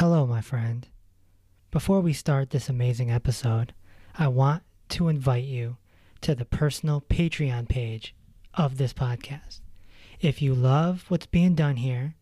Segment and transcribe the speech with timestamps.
[0.00, 0.86] Hello, my friend.
[1.70, 3.74] Before we start this amazing episode,
[4.16, 5.76] I want to invite you
[6.22, 8.14] to the personal Patreon page
[8.54, 9.60] of this podcast.
[10.18, 12.14] If you love what's being done here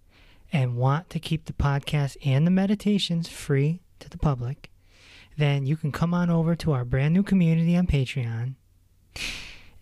[0.52, 4.72] and want to keep the podcast and the meditations free to the public,
[5.36, 8.54] then you can come on over to our brand new community on Patreon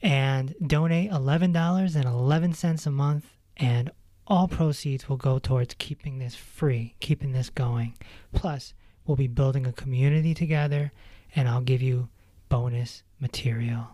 [0.02, 3.24] and donate $11.11 a month
[3.56, 3.90] and
[4.26, 7.94] all proceeds will go towards keeping this free, keeping this going.
[8.32, 8.74] Plus,
[9.06, 10.92] we'll be building a community together
[11.34, 12.08] and I'll give you
[12.48, 13.88] bonus material.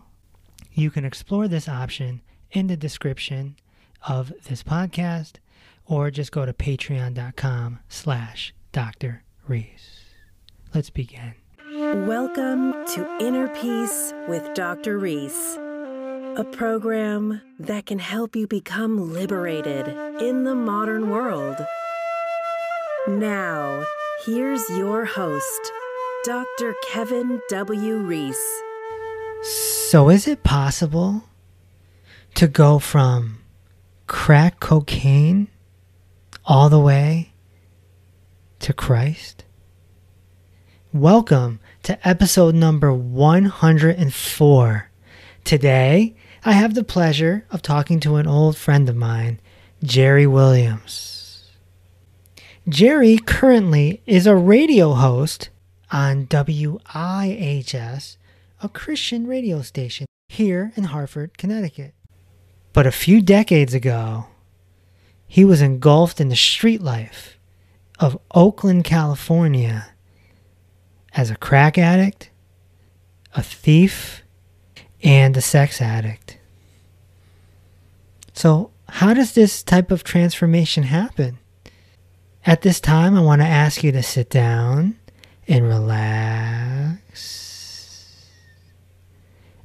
[0.73, 3.57] You can explore this option in the description
[4.07, 5.33] of this podcast
[5.85, 9.23] or just go to patreon.com slash Dr.
[9.47, 10.05] Reese.
[10.73, 11.35] Let's begin.
[11.71, 14.97] Welcome to Inner Peace with Dr.
[14.97, 15.57] Reese,
[16.35, 19.87] a program that can help you become liberated
[20.19, 21.55] in the modern world.
[23.07, 23.85] Now,
[24.25, 25.71] here's your host,
[26.23, 26.73] Dr.
[26.87, 27.97] Kevin W.
[27.97, 28.61] Reese.
[29.43, 31.25] So, is it possible
[32.33, 33.43] to go from
[34.07, 35.49] crack cocaine
[36.45, 37.33] all the way
[38.59, 39.43] to Christ?
[40.91, 44.89] Welcome to episode number 104.
[45.43, 49.39] Today, I have the pleasure of talking to an old friend of mine,
[49.81, 51.49] Gerry Williams.
[52.67, 55.49] Gerry currently is a radio host
[55.89, 58.17] on WIHS,
[58.61, 61.93] a Christian radio station here in Hartford, Connecticut.
[62.73, 64.25] But a few decades ago,
[65.25, 67.39] he was engulfed in the street life
[67.99, 69.93] of Oakland, California
[71.13, 72.31] as a crack addict,
[73.33, 74.23] a thief,
[75.03, 76.22] and a sex addict.
[78.43, 81.39] So, how does this type of transformation happen?
[82.45, 84.99] At this time, I want to ask you to sit down
[85.47, 86.99] and relax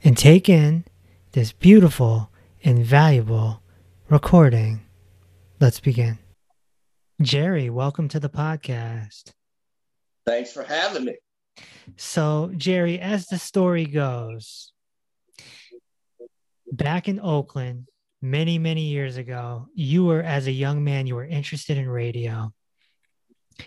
[0.04, 0.84] and take in
[1.32, 2.30] this beautiful
[2.62, 3.62] and valuable
[4.08, 4.82] recording.
[5.58, 6.20] Let's begin.
[7.20, 9.32] Gerry, welcome to the podcast.
[10.24, 11.16] Thanks for having me.
[11.96, 14.72] So, Gerry, as the story goes,
[16.70, 17.88] back in Oakland,
[18.20, 22.52] many, many years ago, you were, as a young man, you were interested in radio.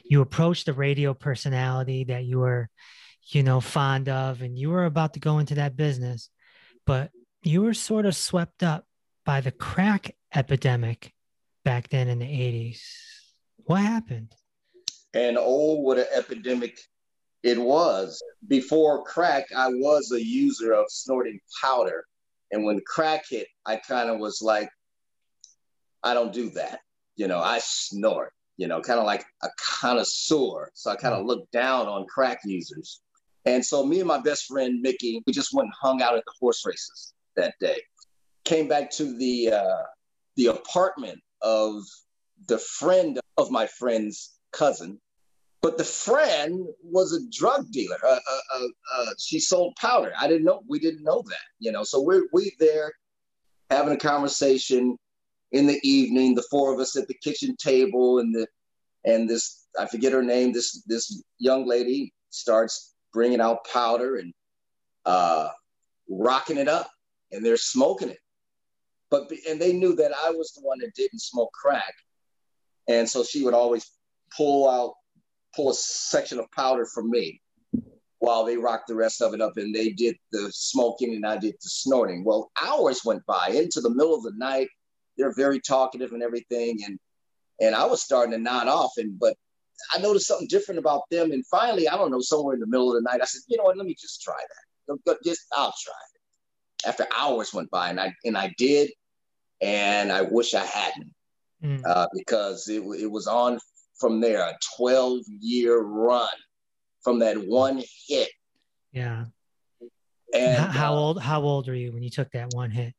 [0.04, 2.70] You approached the radio personality that you were,
[3.28, 6.30] you know, fond of, and you were about to go into that business,
[6.86, 7.12] but
[7.44, 8.86] you were sort of swept up
[9.26, 11.14] by the crack epidemic
[11.64, 12.82] back then in the 80s.
[13.66, 14.34] What happened?
[15.14, 16.80] And oh, what an epidemic
[17.44, 18.22] it was.
[18.48, 22.06] Before crack, I was a user of snorting powder.
[22.52, 24.70] And when crack hit, I kind of was like,
[26.04, 26.80] I don't do that.
[27.16, 30.72] You know, I snort, you know, kind of like a connoisseur.
[30.74, 33.02] So I kind of looked down on crack users.
[33.46, 36.24] And so me and my best friend, Mickey, we just went and hung out at
[36.26, 37.82] the horse races that day.
[38.46, 39.84] Came back to the uh,
[40.36, 41.84] the apartment of
[42.48, 45.00] the friend of my friend's cousin,
[45.62, 47.98] but the friend was a drug dealer.
[48.04, 48.68] Uh, uh, uh,
[48.98, 50.12] uh, she sold powder.
[50.20, 50.64] I didn't know.
[50.68, 51.84] We didn't know that, you know.
[51.84, 52.92] So we're we there
[53.70, 54.98] having a conversation
[55.52, 56.34] in the evening.
[56.34, 58.48] The four of us at the kitchen table, and the
[59.06, 60.52] and this I forget her name.
[60.52, 64.34] This this young lady starts bringing out powder and
[65.06, 65.50] uh,
[66.10, 66.90] rocking it up,
[67.32, 68.20] and they're smoking it.
[69.12, 71.94] But and they knew that I was the one that didn't smoke crack,
[72.88, 73.86] and so she would always
[74.36, 74.94] pull out
[75.56, 77.42] pull a section of powder from me
[78.20, 81.38] while they rocked the rest of it up and they did the smoking and I
[81.38, 82.24] did the snorting.
[82.24, 84.68] Well, hours went by into the middle of the night.
[85.18, 86.80] They're very talkative and everything.
[86.86, 87.00] And
[87.60, 88.92] and I was starting to nod off.
[88.98, 89.36] And but
[89.92, 91.32] I noticed something different about them.
[91.32, 93.58] And finally, I don't know, somewhere in the middle of the night, I said, you
[93.58, 95.18] know what, let me just try that.
[95.26, 96.88] Just I'll try it.
[96.88, 98.92] After hours went by and I and I did,
[99.62, 101.14] and I wish I hadn't.
[101.64, 101.82] Mm.
[101.86, 103.60] Uh, because it, it was on
[104.02, 106.28] from there, a 12 year run
[107.02, 108.30] from that one hit.
[108.92, 109.26] Yeah.
[110.34, 112.94] And how, uh, old how old were you when you took that one hit?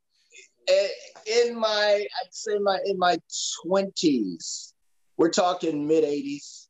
[1.26, 3.18] In my I'd say my in my
[3.66, 4.72] 20s.
[5.16, 6.68] We're talking mid 80s.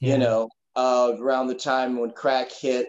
[0.00, 0.12] Yeah.
[0.14, 2.88] You know, uh, around the time when crack hit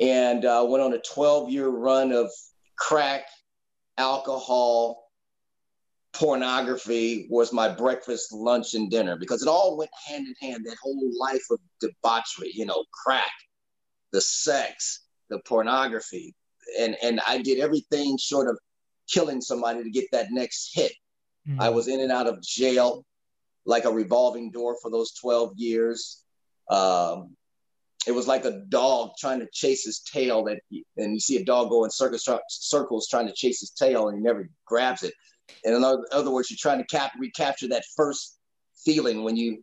[0.00, 2.30] and uh, went on a 12 year run of
[2.76, 3.24] crack,
[3.96, 5.01] alcohol,
[6.12, 10.66] pornography was my breakfast, lunch, and dinner because it all went hand in hand.
[10.66, 13.32] That whole life of debauchery, you know, crack,
[14.12, 16.34] the sex, the pornography,
[16.78, 18.58] and and I did everything short of
[19.08, 20.92] killing somebody to get that next hit.
[21.48, 21.60] Mm-hmm.
[21.60, 23.04] I was in and out of jail
[23.64, 26.24] like a revolving door for those 12 years.
[26.68, 27.36] Um,
[28.06, 30.58] it was like a dog trying to chase his tail that
[30.96, 34.18] and you see a dog go in circles circles trying to chase his tail and
[34.18, 35.14] he never grabs it
[35.64, 38.38] and in other, words you're trying to cap- recapture that first
[38.84, 39.62] feeling when you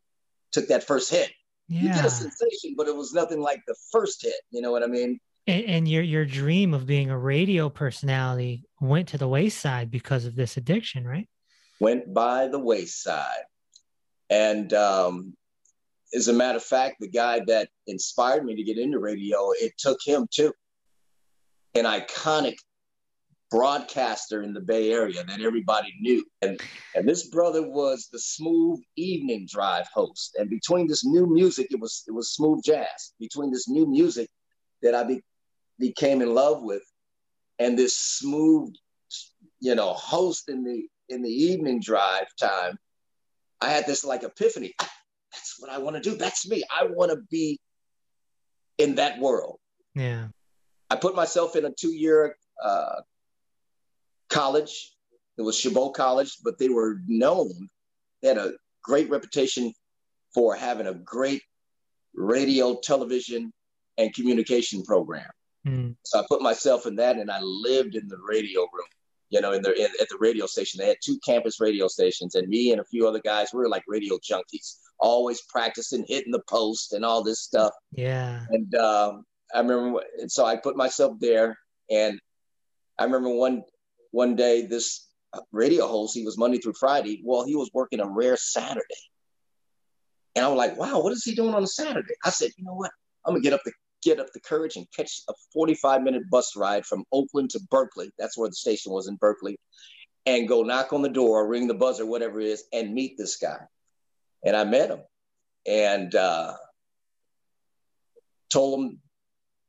[0.51, 1.31] took that first hit
[1.67, 1.81] yeah.
[1.81, 4.83] you get a sensation but it was nothing like the first hit you know what
[4.83, 9.27] i mean and, and your your dream of being a radio personality went to the
[9.27, 11.27] wayside because of this addiction right
[11.79, 13.43] went by the wayside
[14.29, 15.33] and um,
[16.13, 19.73] as a matter of fact, the guy that inspired me to get into radio, it
[19.77, 20.53] took him too.
[21.75, 22.55] An iconic
[23.51, 26.23] broadcaster in the Bay Area that everybody knew.
[26.41, 26.59] And,
[26.95, 30.35] and this brother was the smooth evening drive host.
[30.37, 33.13] And between this new music, it was it was smooth jazz.
[33.19, 34.29] Between this new music
[34.81, 35.21] that I be,
[35.79, 36.83] became in love with
[37.57, 38.73] and this smooth,
[39.59, 42.77] you know, host in the in the evening drive time,
[43.61, 44.75] I had this like epiphany
[45.31, 46.15] that's what I want to do.
[46.15, 46.63] That's me.
[46.69, 47.59] I want to be
[48.77, 49.59] in that world.
[49.95, 50.27] Yeah.
[50.89, 53.01] I put myself in a two year uh,
[54.29, 54.95] college.
[55.37, 57.69] It was Chabot College, but they were known.
[58.21, 58.53] They had a
[58.83, 59.73] great reputation
[60.33, 61.41] for having a great
[62.13, 63.51] radio, television,
[63.97, 65.29] and communication program.
[65.65, 65.95] Mm.
[66.03, 68.87] So I put myself in that and I lived in the radio room
[69.29, 70.79] you know, in the in, at the radio station.
[70.79, 73.69] They had two campus radio stations, and me and a few other guys, we were
[73.69, 77.73] like radio junkies, always practicing, hitting the post, and all this stuff.
[77.91, 78.41] Yeah.
[78.49, 79.23] And um,
[79.53, 81.57] I remember, and so I put myself there,
[81.91, 82.19] and
[82.97, 83.63] I remember one
[84.11, 85.07] one day this
[85.51, 87.21] radio host, he was Monday through Friday.
[87.23, 88.83] Well, he was working a rare Saturday,
[90.35, 92.65] and I was like, "Wow, what is he doing on a Saturday?" I said, "You
[92.65, 92.91] know what?
[93.25, 93.71] I'm gonna get up the
[94.01, 98.11] get up the courage and catch a 45 minute bus ride from Oakland to Berkeley.
[98.17, 99.57] That's where the station was in Berkeley.
[100.25, 103.37] And go knock on the door, ring the buzzer, whatever it is, and meet this
[103.37, 103.59] guy.
[104.45, 105.01] And I met him
[105.65, 106.53] and uh,
[108.51, 108.99] told him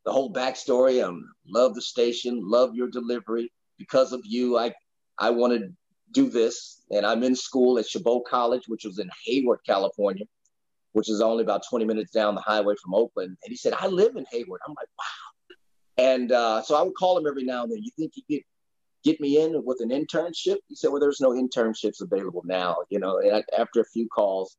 [0.04, 1.02] the whole backstory.
[1.04, 3.50] Um, love the station, love your delivery.
[3.80, 4.72] Because of you, I
[5.18, 5.72] I want to
[6.12, 6.82] do this.
[6.92, 10.26] And I'm in school at Chabot College, which was in Hayward, California
[10.92, 13.36] which is only about 20 minutes down the highway from Oakland.
[13.42, 14.60] And he said, I live in Hayward.
[14.66, 16.04] I'm like, wow.
[16.12, 17.82] And uh, so I would call him every now and then.
[17.82, 18.44] You think you could
[19.04, 20.56] get me in with an internship?
[20.68, 22.76] He said, well, there's no internships available now.
[22.88, 24.56] You know, and after a few calls,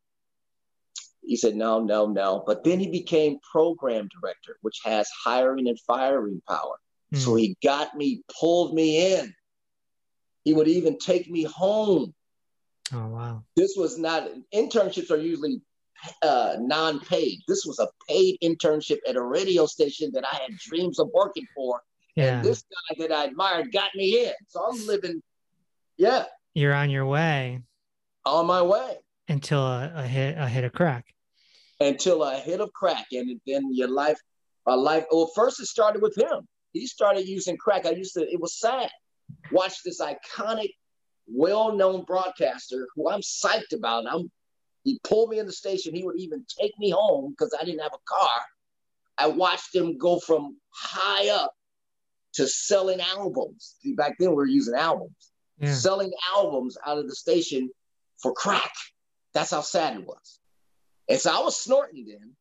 [1.23, 2.43] he said, no, no, no.
[2.45, 6.75] But then he became program director, which has hiring and firing power.
[7.13, 7.17] Mm.
[7.17, 9.33] So he got me, pulled me in.
[10.43, 12.13] He would even take me home.
[12.93, 13.43] Oh, wow.
[13.55, 15.61] This was not, internships are usually
[16.21, 17.39] uh, non-paid.
[17.47, 21.45] This was a paid internship at a radio station that I had dreams of working
[21.55, 21.81] for.
[22.15, 22.37] Yeah.
[22.37, 24.33] And this guy that I admired got me in.
[24.47, 25.21] So I'm living,
[25.97, 26.25] yeah.
[26.53, 27.61] You're on your way.
[28.25, 28.97] On my way.
[29.29, 31.05] Until a, a hit a hit of crack.
[31.79, 33.05] Until a hit of crack.
[33.13, 34.19] And then your life,
[34.65, 36.47] my life, well, first it started with him.
[36.73, 37.85] He started using crack.
[37.85, 38.89] I used to, it was sad.
[39.51, 40.71] Watch this iconic,
[41.27, 44.05] well-known broadcaster who I'm psyched about.
[44.09, 44.29] I'm
[44.83, 45.95] he pulled me in the station.
[45.95, 48.41] He would even take me home because I didn't have a car.
[49.17, 51.53] I watched him go from high up
[52.33, 53.75] to selling albums.
[53.95, 55.73] Back then, we were using albums, yeah.
[55.73, 57.69] selling albums out of the station
[58.17, 58.71] for crack.
[59.33, 60.39] That's how sad it was.
[61.07, 62.31] And so I was snorting then.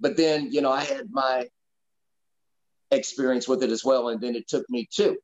[0.00, 1.48] But then, you know, I had my
[2.90, 4.08] experience with it as well.
[4.08, 5.16] And then it took me too.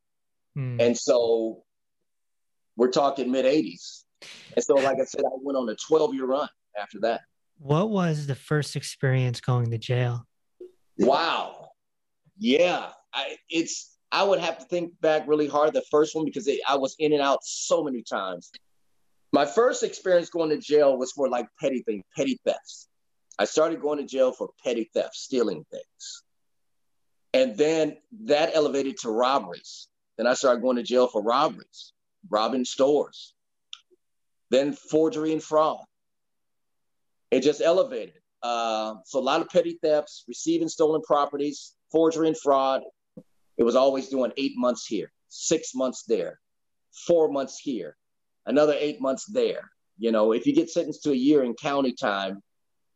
[0.54, 0.80] Hmm.
[0.80, 1.62] And so
[2.76, 4.02] we're talking mid 80s.
[4.54, 6.48] And so, like I said, I went on a 12 year run
[6.80, 7.22] after that.
[7.58, 10.26] What was the first experience going to jail?
[10.98, 11.68] Wow.
[12.38, 12.90] Yeah.
[13.12, 16.60] I, it's, I would have to think back really hard the first one because it,
[16.68, 18.50] I was in and out so many times.
[19.32, 22.88] My first experience going to jail was for like petty things, petty thefts.
[23.38, 26.22] I started going to jail for petty theft, stealing things.
[27.34, 29.88] And then that elevated to robberies.
[30.16, 31.92] Then I started going to jail for robberies,
[32.30, 33.34] robbing stores,
[34.50, 35.84] then forgery and fraud.
[37.32, 38.14] It just elevated.
[38.40, 42.82] Uh, so a lot of petty thefts, receiving stolen properties, forgery and fraud.
[43.56, 46.38] It was always doing eight months here, six months there,
[47.06, 47.96] four months here,
[48.46, 49.70] another eight months there.
[49.98, 52.42] You know, if you get sentenced to a year in county time,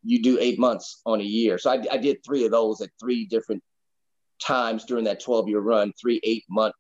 [0.05, 1.59] you do eight months on a year.
[1.59, 3.63] So I, I did three of those at three different
[4.39, 6.75] times during that 12 year run, three eight month,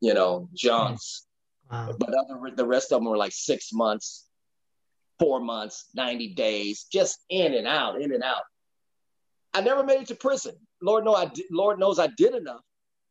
[0.00, 0.54] you know, mm-hmm.
[0.54, 1.26] jaunts.
[1.70, 1.94] Wow.
[1.98, 4.26] But other, the rest of them were like six months,
[5.18, 8.42] four months, 90 days, just in and out, in and out.
[9.54, 10.54] I never made it to prison.
[10.82, 12.60] Lord, know I did, Lord knows I did enough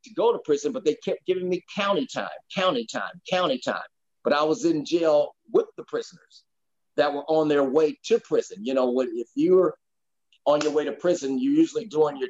[0.03, 3.81] to go to prison, but they kept giving me county time, county time, county time.
[4.23, 6.43] But I was in jail with the prisoners
[6.97, 8.57] that were on their way to prison.
[8.61, 9.75] You know, if you're
[10.45, 12.29] on your way to prison, you're usually doing your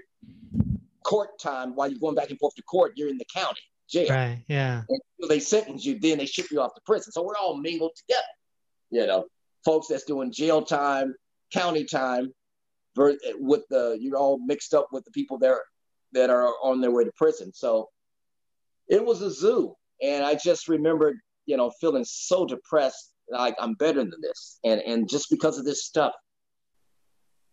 [1.03, 2.93] court time while you're going back and forth to court.
[2.95, 4.09] You're in the county jail.
[4.09, 4.43] Right.
[4.47, 4.83] Yeah.
[4.87, 7.11] And they sentence you, then they ship you off to prison.
[7.11, 8.23] So we're all mingled together.
[8.89, 9.25] You know,
[9.63, 11.13] folks that's doing jail time,
[11.53, 12.33] county time,
[12.95, 15.61] with the you're all mixed up with the people there
[16.13, 17.53] that are on their way to prison.
[17.53, 17.89] So
[18.89, 23.75] it was a zoo, and I just remembered, you know, feeling so depressed, like I'm
[23.75, 26.11] better than this, and and just because of this stuff,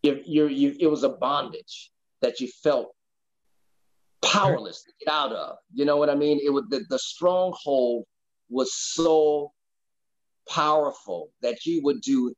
[0.02, 2.92] you're you, it was a bondage that you felt
[4.22, 5.56] powerless to get out of.
[5.72, 6.40] You know what I mean?
[6.42, 8.04] It was the, the stronghold
[8.50, 9.52] was so
[10.48, 12.34] powerful that you would do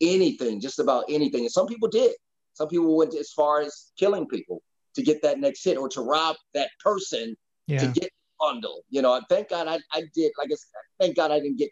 [0.00, 1.42] anything, just about anything.
[1.42, 2.12] And some people did.
[2.54, 4.62] Some people went as far as killing people
[4.94, 7.78] to get that next hit or to rob that person yeah.
[7.78, 8.10] to get
[8.40, 8.82] bundle.
[8.90, 11.70] You know, thank God I, I did, like I said, thank God I didn't get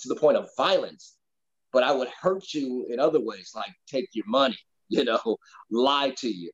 [0.00, 1.16] to the point of violence,
[1.72, 4.58] but I would hurt you in other ways, like take your money,
[4.88, 5.36] you know,
[5.70, 6.50] lie to you,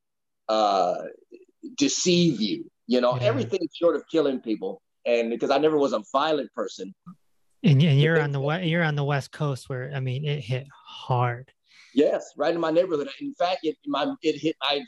[0.49, 0.97] uh,
[1.77, 3.23] deceive you, you know, yeah.
[3.23, 4.83] everything short of killing people.
[5.07, 6.95] And because I never was a violent person.
[7.63, 10.41] And, and you're on the west, you're on the west coast where I mean it
[10.41, 11.53] hit hard.
[11.95, 13.09] Yes, right in my neighborhood.
[13.21, 14.81] In fact, it my it hit my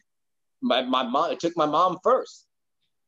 [0.62, 1.32] my my mom.
[1.32, 2.46] It took my mom first.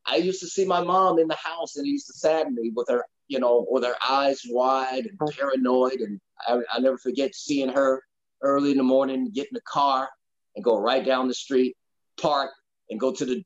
[0.07, 2.73] I used to see my mom in the house, and it used to sadden me
[2.75, 6.01] with her, you know, with her eyes wide and paranoid.
[6.01, 8.03] And I, I never forget seeing her
[8.43, 10.11] early in the morning, get in the car
[10.55, 11.77] and go right down the street,
[12.21, 12.51] park,
[12.91, 13.43] and go to the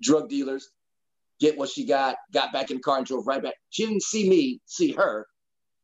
[0.00, 0.70] drug dealers,
[1.40, 3.54] get what she got, got back in the car and drove right back.
[3.70, 5.26] She didn't see me, see her,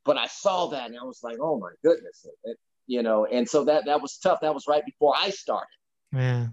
[0.04, 3.26] but I saw that and I was like, oh my goodness, it, you know.
[3.26, 4.40] And so that that was tough.
[4.40, 5.68] That was right before I started.
[6.12, 6.48] Yeah.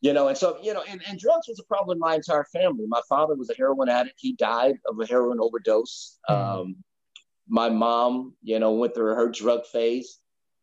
[0.00, 2.44] You know, and so you know, and, and drugs was a problem in my entire
[2.52, 2.84] family.
[2.88, 4.16] My father was a heroin addict.
[4.18, 6.18] He died of a heroin overdose.
[6.28, 6.34] Mm.
[6.34, 6.76] Um,
[7.48, 10.18] my mom, you know, went through her drug phase.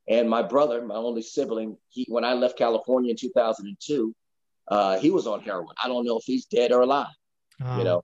[0.09, 4.15] And my brother, my only sibling, he when I left California in 2002,
[4.69, 5.75] uh, he was on heroin.
[5.83, 7.07] I don't know if he's dead or alive.
[7.63, 7.77] Oh.
[7.77, 8.03] You know,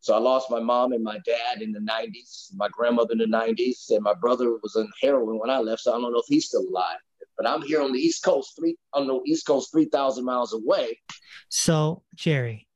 [0.00, 3.24] so I lost my mom and my dad in the 90s, my grandmother in the
[3.24, 5.82] 90s, and my brother was on heroin when I left.
[5.82, 6.98] So I don't know if he's still alive.
[7.36, 10.54] But I'm here on the East Coast, three on the East Coast, three thousand miles
[10.54, 11.00] away.
[11.48, 12.66] So Gerry,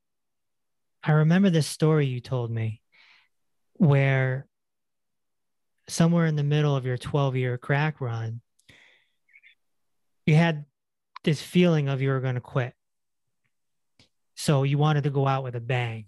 [1.03, 2.83] I remember this story you told me,
[3.75, 4.47] where
[5.89, 8.41] somewhere in the middle of your 12 year crack run,
[10.27, 10.65] you had
[11.25, 12.75] this feeling of you were going to quit.
[14.41, 16.07] So you wanted to go out with a bang.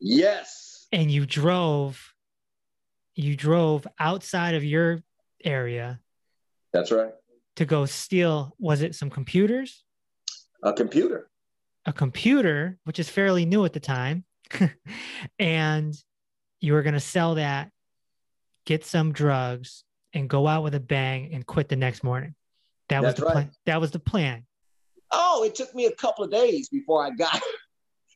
[0.00, 0.86] Yes.
[0.90, 2.14] And you drove
[3.14, 5.02] you drove outside of your
[5.44, 6.00] area.
[6.72, 7.12] That's right.
[7.56, 9.84] To go steal was it some computers?
[10.62, 11.28] A computer.
[11.84, 14.24] A computer, which is fairly new at the time.
[15.38, 15.94] and
[16.60, 17.70] you were going to sell that,
[18.64, 22.34] get some drugs and go out with a bang and quit the next morning.
[22.88, 23.32] That That's was the right.
[23.32, 23.50] plan.
[23.66, 24.45] That was the plan.
[25.10, 27.42] Oh, it took me a couple of days before I got it.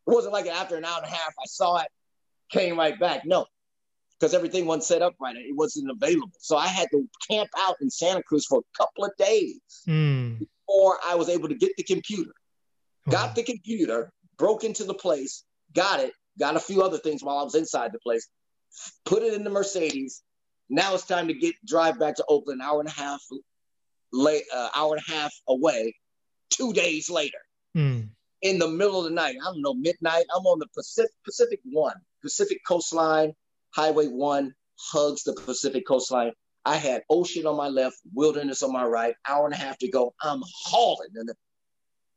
[0.07, 1.89] It wasn't like after an hour and a half, I saw it,
[2.51, 3.27] came right back.
[3.27, 3.47] No,
[4.19, 5.37] because everything wasn't set up right.
[5.37, 6.33] It wasn't available.
[6.41, 10.39] So I had to camp out in Santa Cruz for a couple of days mm.
[10.39, 12.33] before I was able to get the computer.
[13.09, 15.45] Got the computer, broke into the place,
[15.75, 18.29] got it, got a few other things while I was inside the place,
[19.05, 20.23] put it in the Mercedes.
[20.69, 23.21] Now it's time to get drive back to Oakland, hour and a half
[24.13, 25.95] late, uh, hour and a half away,
[26.51, 27.39] two days later
[27.77, 28.09] mm.
[28.43, 29.37] in the middle of the night.
[29.41, 30.25] I don't know, midnight.
[30.35, 33.33] I'm on the Pacific, Pacific One, Pacific Coastline,
[33.75, 36.33] Highway One hugs the Pacific Coastline.
[36.65, 39.89] I had ocean on my left, wilderness on my right, hour and a half to
[39.89, 40.15] go.
[40.23, 41.31] I'm hauling and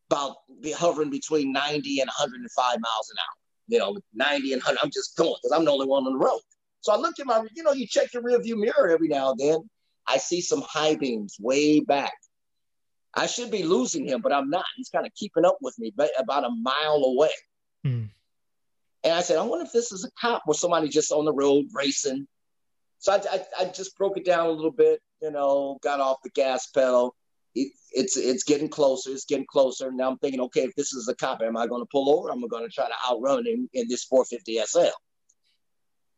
[0.10, 3.36] about be hovering between 90 and 105 miles an hour.
[3.68, 4.80] You know, 90 and 100.
[4.84, 6.42] I'm just going because I'm the only one on the road.
[6.82, 9.40] So I look at my, you know, you check your rearview mirror every now and
[9.40, 9.70] then.
[10.06, 12.14] I see some high beams way back.
[13.16, 14.66] I should be losing him, but I'm not.
[14.76, 17.32] He's kind of keeping up with me, but about a mile away.
[17.84, 18.06] Hmm.
[19.04, 21.34] And I said, I wonder if this is a cop or somebody just on the
[21.34, 22.28] road racing.
[23.00, 26.18] So I, I, I just broke it down a little bit, you know, got off
[26.24, 27.16] the gas pedal.
[27.54, 29.12] It, it's it's getting closer.
[29.12, 29.92] It's getting closer.
[29.92, 32.32] Now I'm thinking, okay, if this is a cop, am I going to pull over?
[32.32, 34.96] I'm going to try to outrun him in this 450 SL.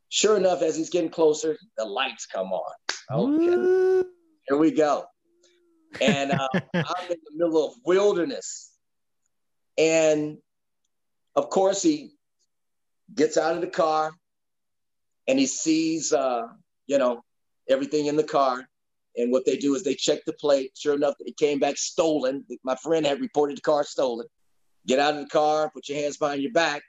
[0.09, 2.71] Sure enough, as he's getting closer, the lights come on.
[3.11, 4.07] Okay,
[4.47, 5.05] here we go
[6.01, 8.71] and uh, I'm in the middle of wilderness.
[9.77, 10.37] And
[11.35, 12.11] of course, he
[13.13, 14.11] gets out of the car
[15.27, 16.43] and he sees, uh,
[16.87, 17.23] you know,
[17.69, 18.67] everything in the car.
[19.17, 20.71] And what they do is they check the plate.
[20.75, 22.45] Sure enough, it came back stolen.
[22.63, 24.27] My friend had reported the car stolen.
[24.87, 26.83] Get out of the car, put your hands behind your back.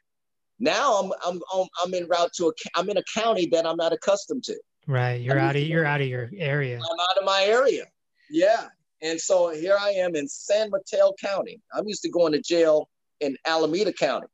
[0.59, 3.77] Now I'm I'm I'm, I'm in route to a I'm in a county that I'm
[3.77, 4.57] not accustomed to.
[4.87, 6.77] Right, you're I'm out of you're out of your area.
[6.77, 7.85] I'm out of my area.
[8.31, 8.69] Yeah,
[9.03, 11.61] And so here I am in San Mateo County.
[11.73, 12.89] I'm used to going to jail
[13.21, 14.27] in Alameda County.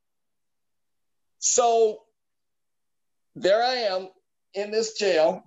[1.38, 2.02] So
[3.34, 4.08] there I am
[4.54, 5.42] in this jail,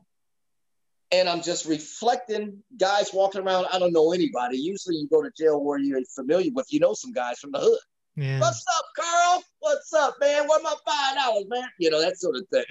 [1.11, 3.67] and I'm just reflecting guys walking around.
[3.71, 4.57] I don't know anybody.
[4.57, 7.59] Usually you go to jail where you're familiar with, you know, some guys from the
[7.59, 7.79] hood.
[8.17, 8.39] Yeah.
[8.39, 9.43] What's up, Carl?
[9.59, 10.47] What's up, man?
[10.47, 11.67] Where my five dollars, man?
[11.79, 12.63] You know, that sort of thing.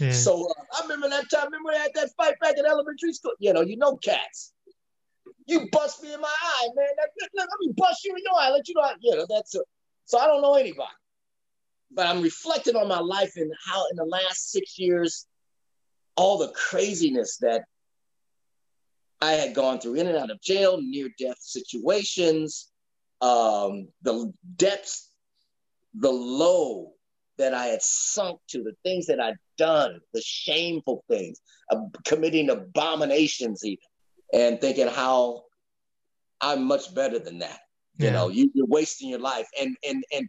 [0.00, 0.12] yeah.
[0.12, 1.46] So uh, I remember that time.
[1.46, 3.32] Remember that that fight back in elementary school.
[3.38, 4.52] You know, you know cats.
[5.46, 6.86] You bust me in my eye, man.
[7.34, 8.50] Let, me bust you in your eye.
[8.50, 8.90] Let you know.
[9.00, 9.60] You know that's a,
[10.04, 10.90] so I don't know anybody,
[11.92, 15.26] but I'm reflecting on my life and how in the last six years,
[16.16, 17.62] all the craziness that
[19.20, 22.70] I had gone through in and out of jail, near death situations,
[23.20, 25.10] um, the depths,
[25.94, 26.92] the low
[27.38, 32.50] that I had sunk to, the things that I'd done, the shameful things, uh, committing
[32.50, 33.78] abominations, even,
[34.32, 35.44] and thinking how
[36.40, 37.60] I'm much better than that.
[37.98, 40.28] You know, you, you're wasting your life, and and and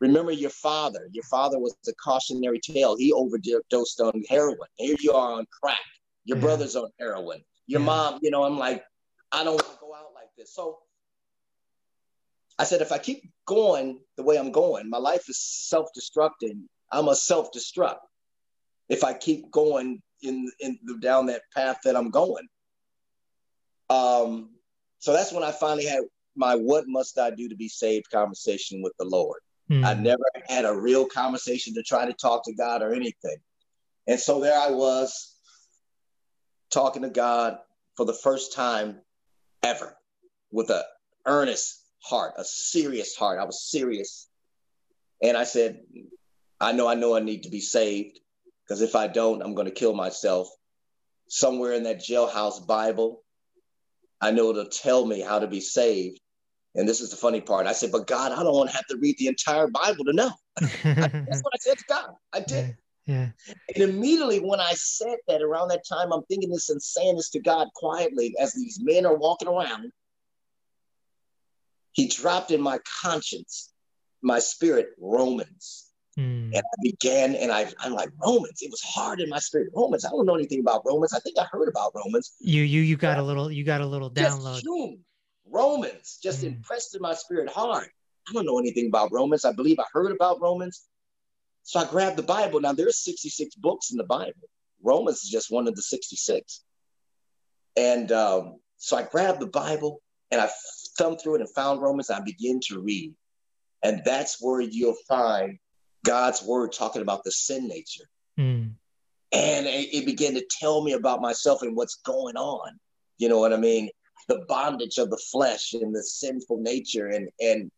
[0.00, 1.08] remember your father.
[1.12, 2.96] Your father was a cautionary tale.
[2.96, 4.68] He overdosed on heroin.
[4.76, 5.80] Here you are on crack.
[6.24, 6.44] Your yeah.
[6.44, 7.40] brother's on heroin.
[7.66, 7.86] Your yeah.
[7.86, 8.18] mom.
[8.22, 8.84] You know, I'm like,
[9.32, 10.54] I don't want to go out like this.
[10.54, 10.78] So
[12.60, 16.62] I said, if I keep going the way I'm going, my life is self-destructing.
[16.92, 17.96] I'm a self-destruct
[18.88, 22.46] if I keep going in in the, down that path that I'm going.
[23.90, 24.50] Um,
[24.98, 26.00] so that's when I finally had
[26.36, 29.40] my "What must I do to be saved?" conversation with the Lord.
[29.70, 29.84] Mm.
[29.84, 33.36] I never had a real conversation to try to talk to God or anything,
[34.06, 35.36] and so there I was
[36.70, 37.58] talking to God
[37.96, 39.00] for the first time
[39.62, 39.96] ever
[40.50, 40.84] with a
[41.26, 43.38] earnest heart, a serious heart.
[43.38, 44.28] I was serious.
[45.22, 45.80] And I said,
[46.60, 48.20] I know, I know I need to be saved
[48.64, 50.48] because if I don't, I'm going to kill myself.
[51.28, 53.22] Somewhere in that jailhouse Bible,
[54.20, 56.20] I know it'll tell me how to be saved.
[56.74, 57.66] And this is the funny part.
[57.66, 60.12] I said, but God, I don't want to have to read the entire Bible to
[60.12, 60.30] know.
[60.84, 62.10] That's what I said to God.
[62.32, 62.76] I did.
[63.06, 63.30] Yeah.
[63.74, 67.30] And immediately when I said that around that time, I'm thinking this and saying this
[67.30, 69.90] to God quietly as these men are walking around
[71.92, 73.70] he dropped in my conscience,
[74.22, 75.89] my spirit, Romans.
[76.18, 76.50] Mm.
[76.52, 78.60] And I began, and I, I'm like Romans.
[78.62, 79.70] It was hard in my spirit.
[79.74, 80.04] Romans.
[80.04, 81.14] I don't know anything about Romans.
[81.14, 82.32] I think I heard about Romans.
[82.40, 84.62] You, you, you got a little, you got a little download.
[85.46, 86.48] Romans just mm.
[86.48, 87.88] impressed in my spirit hard.
[88.28, 89.44] I don't know anything about Romans.
[89.44, 90.86] I believe I heard about Romans.
[91.62, 92.60] So I grabbed the Bible.
[92.60, 94.48] Now there's 66 books in the Bible.
[94.82, 96.62] Romans is just one of the 66.
[97.76, 100.48] And um, so I grabbed the Bible and I
[100.98, 102.10] thumbed through it and found Romans.
[102.10, 103.14] I begin to read.
[103.82, 105.58] And that's where you'll find
[106.04, 108.08] God's word talking about the sin nature.
[108.38, 108.72] Mm.
[109.32, 112.78] And it, it began to tell me about myself and what's going on.
[113.18, 113.90] You know what I mean?
[114.28, 117.08] The bondage of the flesh and the sinful nature.
[117.08, 117.70] And, and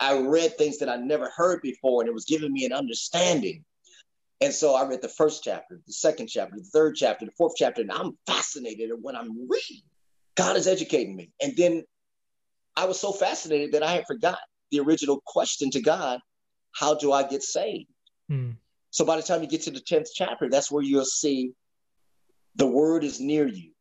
[0.00, 3.64] I read things that I never heard before, and it was giving me an understanding.
[4.40, 7.54] And so I read the first chapter, the second chapter, the third chapter, the fourth
[7.56, 9.82] chapter, and I'm fascinated at what I'm reading.
[10.34, 11.30] God is educating me.
[11.40, 11.84] And then
[12.76, 14.38] I was so fascinated that I had forgot
[14.70, 16.18] the original question to God
[16.74, 17.88] how do I get saved?
[18.28, 18.50] Hmm.
[18.90, 21.52] So by the time you get to the 10th chapter, that's where you'll see
[22.56, 23.72] the word is near you,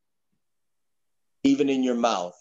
[1.43, 2.33] even in your mouth.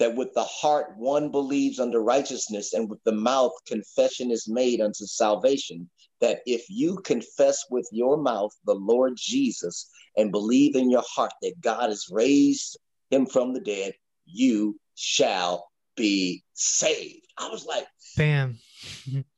[0.00, 4.80] That with the heart one believes unto righteousness, and with the mouth confession is made
[4.80, 5.88] unto salvation.
[6.20, 11.32] That if you confess with your mouth the Lord Jesus and believe in your heart
[11.42, 12.76] that God has raised
[13.10, 13.94] him from the dead,
[14.26, 17.26] you shall be saved.
[17.38, 18.58] I was like, bam.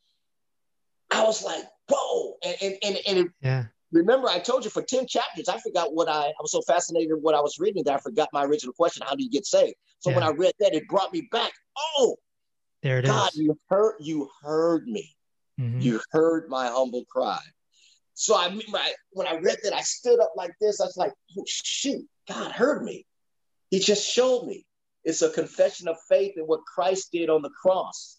[1.11, 2.37] I was like, whoa.
[2.45, 3.65] And and and, and it, yeah.
[3.93, 7.13] Remember, I told you for 10 chapters, I forgot what I, I was so fascinated
[7.15, 9.47] with what I was reading that I forgot my original question, how do you get
[9.47, 9.77] saved?
[10.01, 10.17] So yeah.
[10.17, 11.53] when I read that, it brought me back.
[11.97, 12.17] Oh,
[12.83, 13.37] there it God, is.
[13.37, 15.15] you heard you heard me.
[15.59, 15.81] Mm-hmm.
[15.81, 17.41] You heard my humble cry.
[18.15, 20.81] So I, I when I read that, I stood up like this.
[20.81, 23.07] I was like, oh shoot, God heard me.
[23.71, 24.67] He just showed me.
[25.05, 28.16] It's a confession of faith in what Christ did on the cross.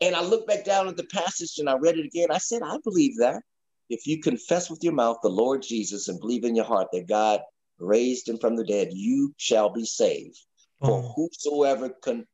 [0.00, 2.30] And I look back down at the passage and I read it again.
[2.30, 3.42] I said, I believe that.
[3.90, 7.08] If you confess with your mouth the Lord Jesus and believe in your heart that
[7.08, 7.40] God
[7.78, 10.38] raised him from the dead, you shall be saved.
[10.80, 11.12] For mm.
[11.16, 12.26] whosoever con-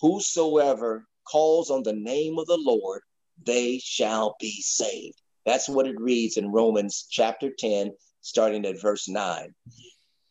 [0.00, 3.02] whosoever calls on the name of the Lord,
[3.44, 5.20] they shall be saved.
[5.44, 9.54] That's what it reads in Romans chapter 10, starting at verse 9.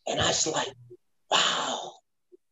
[0.08, 0.74] And I was like,
[1.30, 1.92] wow,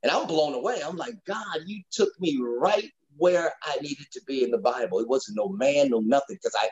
[0.03, 0.81] and I'm blown away.
[0.85, 2.89] I'm like, God, you took me right
[3.19, 4.99] where I needed to be in the Bible.
[4.99, 6.69] It wasn't no man, no nothing, because I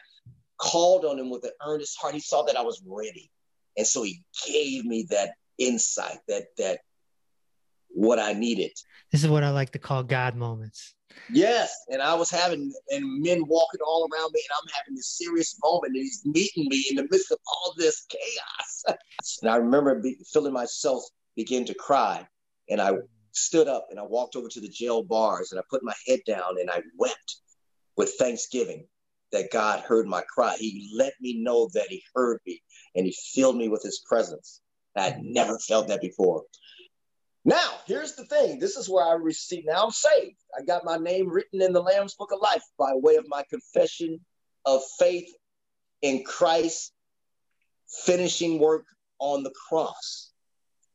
[0.58, 2.14] called on him with an earnest heart.
[2.14, 3.30] He saw that I was ready.
[3.78, 6.80] And so he gave me that insight, that that
[7.90, 8.72] what I needed.
[9.12, 10.96] This is what I like to call God moments.
[11.30, 15.18] Yes, and I was having and men walking all around me, and I'm having this
[15.18, 18.98] serious moment, and he's meeting me in the midst of all this chaos.
[19.42, 21.04] and I remember be, feeling myself
[21.36, 22.28] begin to cry,
[22.70, 22.92] and I
[23.38, 26.19] stood up and I walked over to the jail bars, and I put my head
[26.26, 27.38] down and I wept
[27.95, 28.86] with thanksgiving
[29.32, 30.56] that God heard my cry.
[30.58, 32.62] He let me know that He heard me,
[32.95, 34.62] and He filled me with His presence.
[34.95, 36.43] I had never felt that before.
[37.45, 38.60] Now, here's the thing.
[38.60, 39.67] This is where I received.
[39.67, 40.38] Now I'm saved.
[40.58, 43.43] I got my name written in the Lamb's Book of Life by way of my
[43.50, 44.19] confession
[44.65, 45.30] of faith
[46.02, 46.91] in Christ
[48.06, 48.86] finishing work
[49.19, 50.27] on the cross.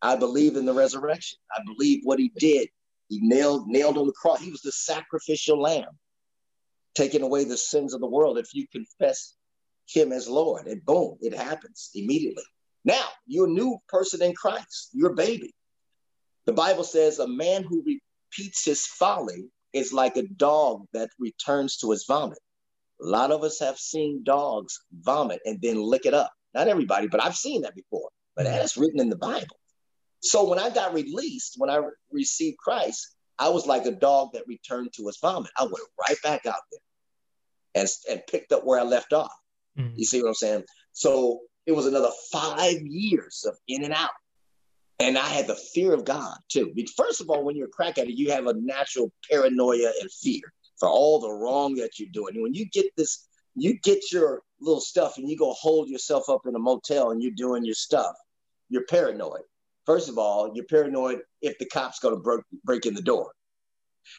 [0.03, 1.39] I believe in the resurrection.
[1.57, 2.69] I believe what he did.
[3.09, 4.41] He nailed nailed on the cross.
[4.41, 5.99] He was the sacrificial lamb,
[6.95, 8.39] taking away the sins of the world.
[8.39, 9.35] If you confess
[9.87, 12.43] him as Lord, and boom, it happens immediately.
[12.85, 14.91] Now you're a new person in Christ.
[14.93, 15.55] You're a baby.
[16.47, 21.77] The Bible says a man who repeats his folly is like a dog that returns
[21.79, 22.39] to his vomit.
[23.01, 26.33] A lot of us have seen dogs vomit and then lick it up.
[26.55, 28.11] Not everybody, but I've seen that before.
[28.37, 29.57] But that's written in the Bible.
[30.23, 34.31] So when I got released, when I re- received Christ, I was like a dog
[34.35, 35.51] that returned to his vomit.
[35.57, 39.33] I went right back out there and, and picked up where I left off.
[39.79, 39.93] Mm.
[39.97, 40.65] You see what I'm saying?
[40.93, 44.11] So it was another five years of in and out.
[45.01, 46.73] And I had the fear of God too.
[46.97, 50.43] First of all, when you're a crack addict, you have a natural paranoia and fear
[50.79, 52.35] for all the wrong that you're doing.
[52.35, 56.29] And when you get this, you get your little stuff and you go hold yourself
[56.29, 58.15] up in a motel and you're doing your stuff,
[58.69, 59.43] you're paranoid.
[59.87, 63.33] First of all, you're paranoid if the cop's going to break, break in the door.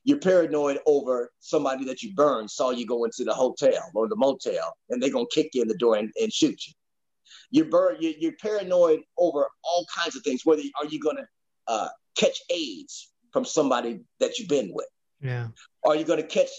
[0.04, 4.16] You're paranoid over somebody that you burned saw you go into the hotel or the
[4.16, 6.74] motel and they're going to kick you in the door and, and shoot you.
[7.52, 10.46] You're, bur- you're paranoid over all kinds of things.
[10.46, 11.28] Whether are you going to
[11.68, 14.88] uh, catch AIDS from somebody that you've been with?
[15.22, 15.48] Yeah.
[15.86, 16.50] Are you going to catch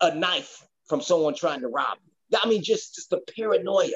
[0.00, 2.38] a knife from someone trying to rob you?
[2.42, 3.88] I mean, just just the paranoia.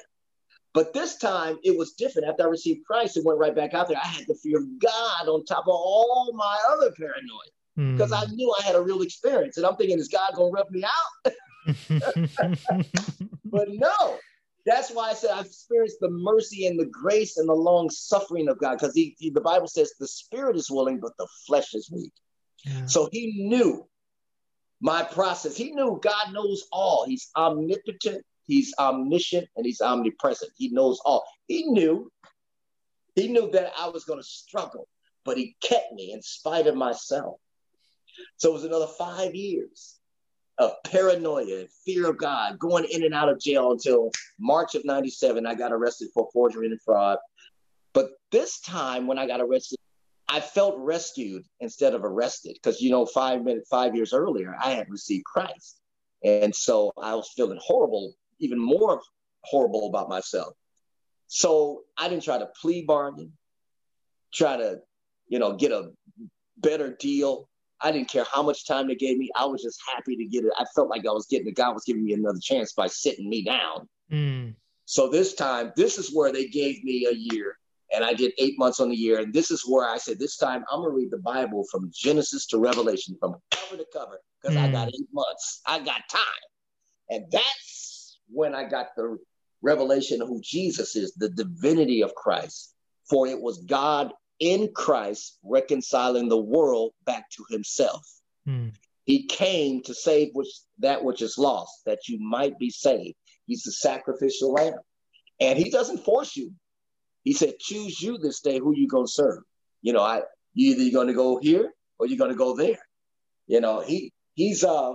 [0.76, 2.28] But this time it was different.
[2.28, 4.78] After I received Christ and went right back out there, I had the fear of
[4.78, 8.22] God on top of all my other paranoia because mm.
[8.22, 9.56] I knew I had a real experience.
[9.56, 11.32] And I'm thinking, is God going to rub me out?
[13.46, 14.18] but no,
[14.66, 18.46] that's why I said I've experienced the mercy and the grace and the long suffering
[18.50, 21.72] of God because he, he, the Bible says the spirit is willing, but the flesh
[21.72, 22.12] is weak.
[22.66, 22.84] Yeah.
[22.84, 23.88] So he knew
[24.82, 25.56] my process.
[25.56, 27.06] He knew God knows all.
[27.06, 30.52] He's omnipotent, he's omniscient, and he's omnipresent.
[30.56, 31.24] He knows all.
[31.46, 32.10] He knew,
[33.14, 34.88] he knew that I was going to struggle,
[35.24, 37.38] but he kept me in spite of myself.
[38.36, 39.98] So it was another five years
[40.58, 44.84] of paranoia and fear of God, going in and out of jail until March of
[44.84, 45.46] 97.
[45.46, 47.18] I got arrested for forgery and fraud.
[47.92, 49.78] But this time when I got arrested,
[50.28, 54.72] I felt rescued instead of arrested because, you know, five minutes, five years earlier, I
[54.72, 55.80] had received Christ.
[56.24, 59.00] And so I was feeling horrible, even more
[59.42, 60.54] horrible about myself.
[61.28, 63.32] So I didn't try to plea bargain,
[64.32, 64.80] try to,
[65.28, 65.90] you know, get a
[66.58, 67.48] better deal.
[67.80, 69.30] I didn't care how much time they gave me.
[69.36, 70.52] I was just happy to get it.
[70.56, 73.28] I felt like I was getting, the God was giving me another chance by sitting
[73.28, 73.88] me down.
[74.10, 74.54] Mm.
[74.84, 77.58] So this time, this is where they gave me a year
[77.92, 79.20] and I did eight months on the year.
[79.20, 81.90] And this is where I said, this time I'm going to read the Bible from
[81.94, 84.62] Genesis to Revelation, from cover to cover, because mm.
[84.62, 85.60] I got eight months.
[85.66, 86.20] I got time.
[87.10, 87.95] And that's
[88.28, 89.18] when I got the
[89.62, 92.74] revelation of who Jesus is, the divinity of Christ.
[93.08, 98.06] For it was God in Christ reconciling the world back to himself.
[98.46, 98.72] Mm.
[99.04, 100.48] He came to save which,
[100.80, 103.16] that which is lost, that you might be saved.
[103.46, 104.74] He's the sacrificial lamb.
[105.40, 106.52] And he doesn't force you.
[107.22, 109.42] He said, choose you this day who you're gonna serve.
[109.82, 110.22] You know, I
[110.54, 112.78] you either gonna go here or you're gonna go there.
[113.46, 114.94] You know, he he's uh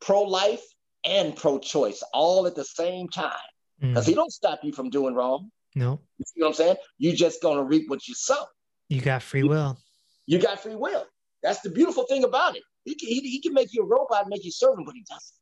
[0.00, 0.62] pro-life
[1.06, 3.32] and pro-choice all at the same time.
[3.80, 4.08] Because mm.
[4.08, 5.50] he don't stop you from doing wrong.
[5.74, 6.00] No.
[6.18, 6.76] You see what I'm saying?
[6.98, 8.44] You're just gonna reap what you sow.
[8.88, 9.78] You got free will.
[10.26, 11.04] You got free will.
[11.42, 12.62] That's the beautiful thing about it.
[12.84, 14.94] He can, he, he can make you a robot and make you serve him, but
[14.94, 15.36] he doesn't.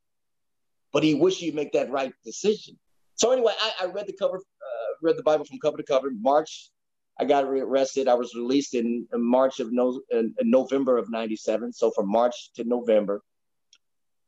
[0.92, 2.78] But he wish you make that right decision.
[3.14, 6.10] So anyway, I, I read the cover, uh, read the Bible from cover to cover.
[6.20, 6.70] March,
[7.18, 8.08] I got arrested.
[8.08, 11.72] I was released in, in March of no, in, in November of '97.
[11.72, 13.22] So from March to November,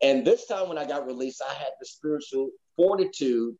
[0.03, 3.57] and this time when I got released, I had the spiritual fortitude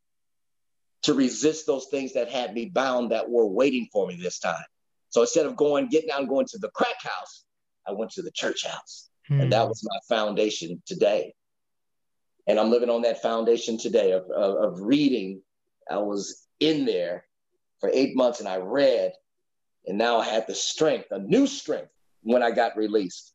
[1.03, 4.65] to resist those things that had me bound that were waiting for me this time.
[5.11, 7.45] So instead of going, getting out and going to the crack house,
[7.87, 9.09] I went to the church house.
[9.29, 9.41] Hmm.
[9.41, 11.35] And that was my foundation today.
[12.47, 15.43] And I'm living on that foundation today of, of, of reading.
[15.91, 17.25] I was in there
[17.81, 19.13] for eight months and I read,
[19.87, 21.91] and now I had the strength, a new strength
[22.23, 23.33] when I got released.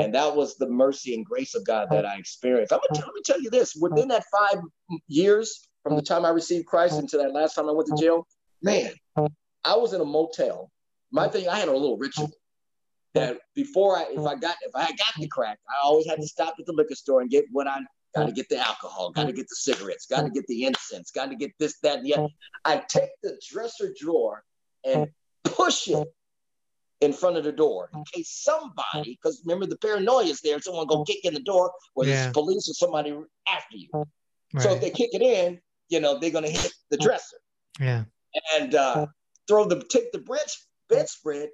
[0.00, 2.72] And that was the mercy and grace of God that I experienced.
[2.72, 4.60] I'm gonna, let me tell you this within that five
[5.08, 8.26] years from the time I received Christ until that last time I went to jail,
[8.62, 8.92] man,
[9.64, 10.70] I was in a motel.
[11.10, 12.30] My thing, I had a little ritual
[13.14, 16.26] that before I, if I got, if I got the crack, I always had to
[16.26, 17.78] stop at the liquor store and get what I
[18.16, 21.10] got to get the alcohol, got to get the cigarettes, got to get the incense,
[21.12, 22.28] got to get this, that, and the other.
[22.64, 24.42] I take the dresser drawer
[24.84, 25.08] and
[25.44, 26.08] push it
[27.04, 30.86] in front of the door in case somebody, because remember the paranoia is there, someone
[30.86, 32.24] go kick in the door, whether Yeah.
[32.28, 33.10] it's police or somebody
[33.48, 33.88] after you.
[34.60, 37.36] So if they kick it in, you know they're gonna hit the dresser.
[37.80, 38.04] Yeah.
[38.56, 39.06] and uh,
[39.46, 40.38] throw the take the bed
[40.88, 41.50] bedspread,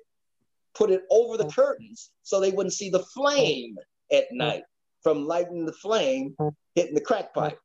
[0.74, 3.76] put it over the curtains so they wouldn't see the flame
[4.12, 4.62] at night
[5.02, 6.34] from lighting the flame
[6.74, 7.58] hitting the crack pipe.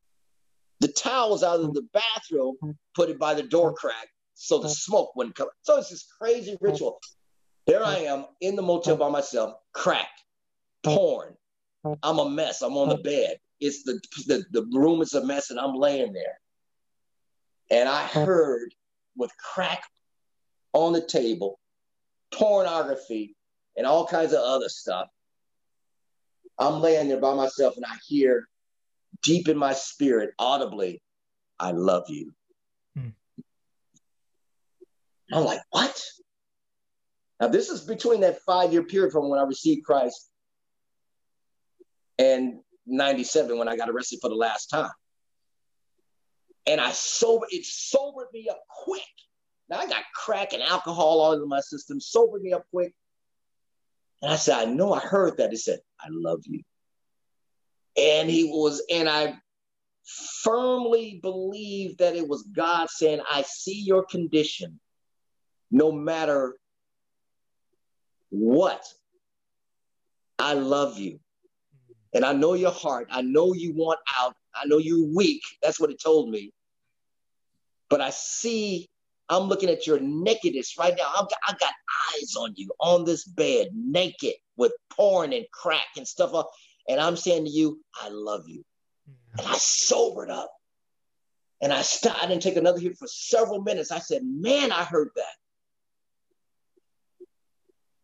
[0.80, 2.56] The towels out of the bathroom,
[2.94, 5.48] put it by the door crack so the smoke wouldn't come.
[5.62, 7.00] So it's this crazy ritual.
[7.66, 10.08] There I am in the motel by myself, crack,
[10.84, 11.34] porn.
[12.02, 12.62] I'm a mess.
[12.62, 13.38] I'm on the bed.
[13.60, 16.38] It's the, the the room is a mess, and I'm laying there.
[17.70, 18.74] And I heard
[19.16, 19.82] with crack
[20.72, 21.58] on the table,
[22.32, 23.36] pornography,
[23.76, 25.08] and all kinds of other stuff.
[26.58, 28.46] I'm laying there by myself, and I hear
[29.22, 31.02] deep in my spirit, audibly,
[31.58, 32.32] "I love you."
[32.94, 33.08] Hmm.
[35.32, 36.02] I'm like, what?
[37.40, 40.30] Now, this is between that five year period from when I received Christ
[42.18, 44.90] and 97 when I got arrested for the last time.
[46.66, 49.02] And I sober, it sobered me up quick.
[49.68, 52.94] Now I got crack and alcohol all in my system, sobered me up quick.
[54.22, 55.50] And I said, I know I heard that.
[55.50, 56.62] He said, I love you.
[57.98, 59.38] And he was, and I
[60.42, 64.80] firmly believe that it was God saying, I see your condition
[65.70, 66.56] no matter
[68.30, 68.86] what.
[70.38, 71.18] I love you.
[72.14, 73.08] And I know your heart.
[73.10, 74.34] I know you want out.
[74.54, 75.42] I know you're weak.
[75.62, 76.52] That's what it told me.
[77.88, 78.88] But I see,
[79.28, 81.08] I'm looking at your nakedness right now.
[81.08, 81.72] I've got, I got
[82.14, 86.34] eyes on you on this bed, naked with porn and crack and stuff.
[86.34, 86.50] up.
[86.88, 88.64] And I'm saying to you, I love you.
[89.38, 90.52] And I sobered up.
[91.62, 92.22] And I stopped.
[92.22, 93.90] I didn't take another hit for several minutes.
[93.90, 95.34] I said, Man, I heard that.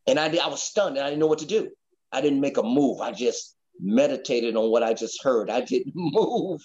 [0.07, 1.71] And I, I was stunned and I didn't know what to do.
[2.11, 3.01] I didn't make a move.
[3.01, 5.51] I just meditated on what I just heard.
[5.51, 6.61] I didn't move.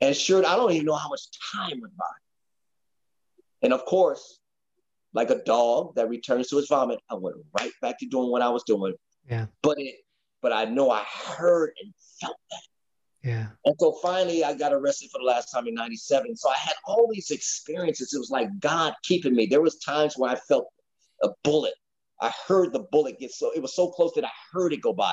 [0.00, 1.22] And sure, I don't even know how much
[1.54, 2.04] time went by.
[3.62, 4.38] And of course,
[5.14, 8.42] like a dog that returns to his vomit, I went right back to doing what
[8.42, 8.94] I was doing.
[9.28, 9.46] Yeah.
[9.62, 9.96] But it,
[10.42, 12.60] but I know I heard and felt that.
[13.28, 13.46] Yeah.
[13.64, 16.36] And so finally, I got arrested for the last time in '97.
[16.36, 18.12] So I had all these experiences.
[18.14, 19.46] It was like God keeping me.
[19.46, 20.68] There was times where I felt
[21.22, 21.74] a bullet.
[22.20, 23.50] I heard the bullet get so.
[23.54, 25.12] It was so close that I heard it go by.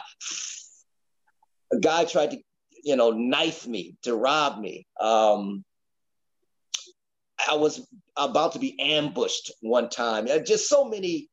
[1.73, 2.37] A guy tried to,
[2.83, 4.87] you know, knife me to rob me.
[5.01, 5.65] Um,
[7.49, 7.85] I was
[8.15, 10.27] about to be ambushed one time.
[10.45, 11.29] Just so many.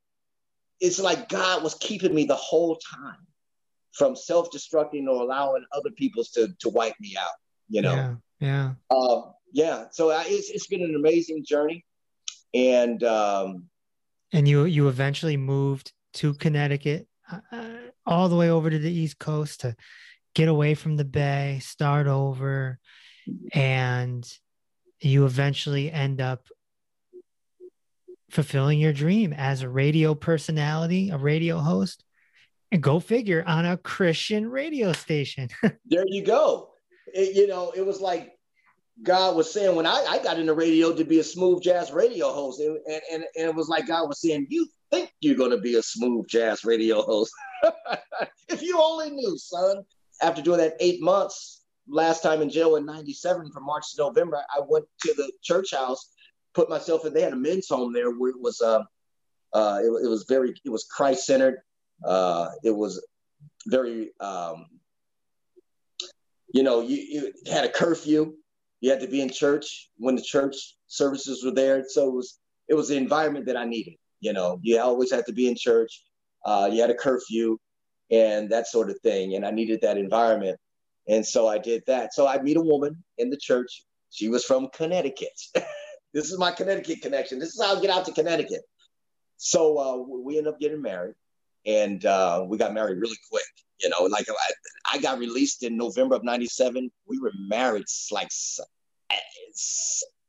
[0.80, 3.26] It's like God was keeping me the whole time
[3.92, 7.28] from self-destructing or allowing other people to to wipe me out.
[7.68, 7.94] You know.
[7.94, 8.14] Yeah.
[8.40, 8.72] Yeah.
[8.90, 9.84] Um, yeah.
[9.92, 11.84] So I, it's it's been an amazing journey,
[12.54, 13.68] and um,
[14.32, 17.62] And you you eventually moved to Connecticut, uh,
[18.06, 19.76] all the way over to the East Coast to
[20.34, 22.78] get away from the Bay, start over,
[23.52, 24.26] and
[25.00, 26.46] you eventually end up
[28.30, 32.04] fulfilling your dream as a radio personality, a radio host,
[32.70, 35.48] and go figure on a Christian radio station.
[35.86, 36.70] there you go.
[37.12, 38.38] It, you know, it was like
[39.02, 41.90] God was saying when I, I got in the radio to be a smooth jazz
[41.90, 45.36] radio host, and, and, and, and it was like God was saying, You think you're
[45.36, 47.32] going to be a smooth jazz radio host.
[48.48, 49.82] if you only knew, son.
[50.22, 54.42] After doing that eight months, last time in jail in 97 from March to November,
[54.54, 56.10] I went to the church house,
[56.52, 58.82] put myself in, they had a men's home there where it was, uh,
[59.54, 61.62] uh, it, it was very, it was Christ centered.
[62.04, 63.02] Uh, it was
[63.66, 64.66] very, um,
[66.52, 68.34] you know, you, you had a curfew.
[68.80, 71.84] You had to be in church when the church services were there.
[71.86, 72.38] So it was
[72.68, 73.94] it was the environment that I needed.
[74.20, 76.02] You know, you always had to be in church.
[76.44, 77.58] Uh, you had a curfew
[78.10, 79.34] and that sort of thing.
[79.34, 80.58] And I needed that environment.
[81.08, 82.14] And so I did that.
[82.14, 83.84] So I meet a woman in the church.
[84.10, 85.38] She was from Connecticut.
[86.14, 87.38] this is my Connecticut connection.
[87.38, 88.62] This is how I get out to Connecticut.
[89.36, 91.14] So uh, we end up getting married
[91.64, 93.44] and uh, we got married really quick.
[93.82, 96.90] You know, like I, I got released in November of '97.
[97.06, 98.28] We were married like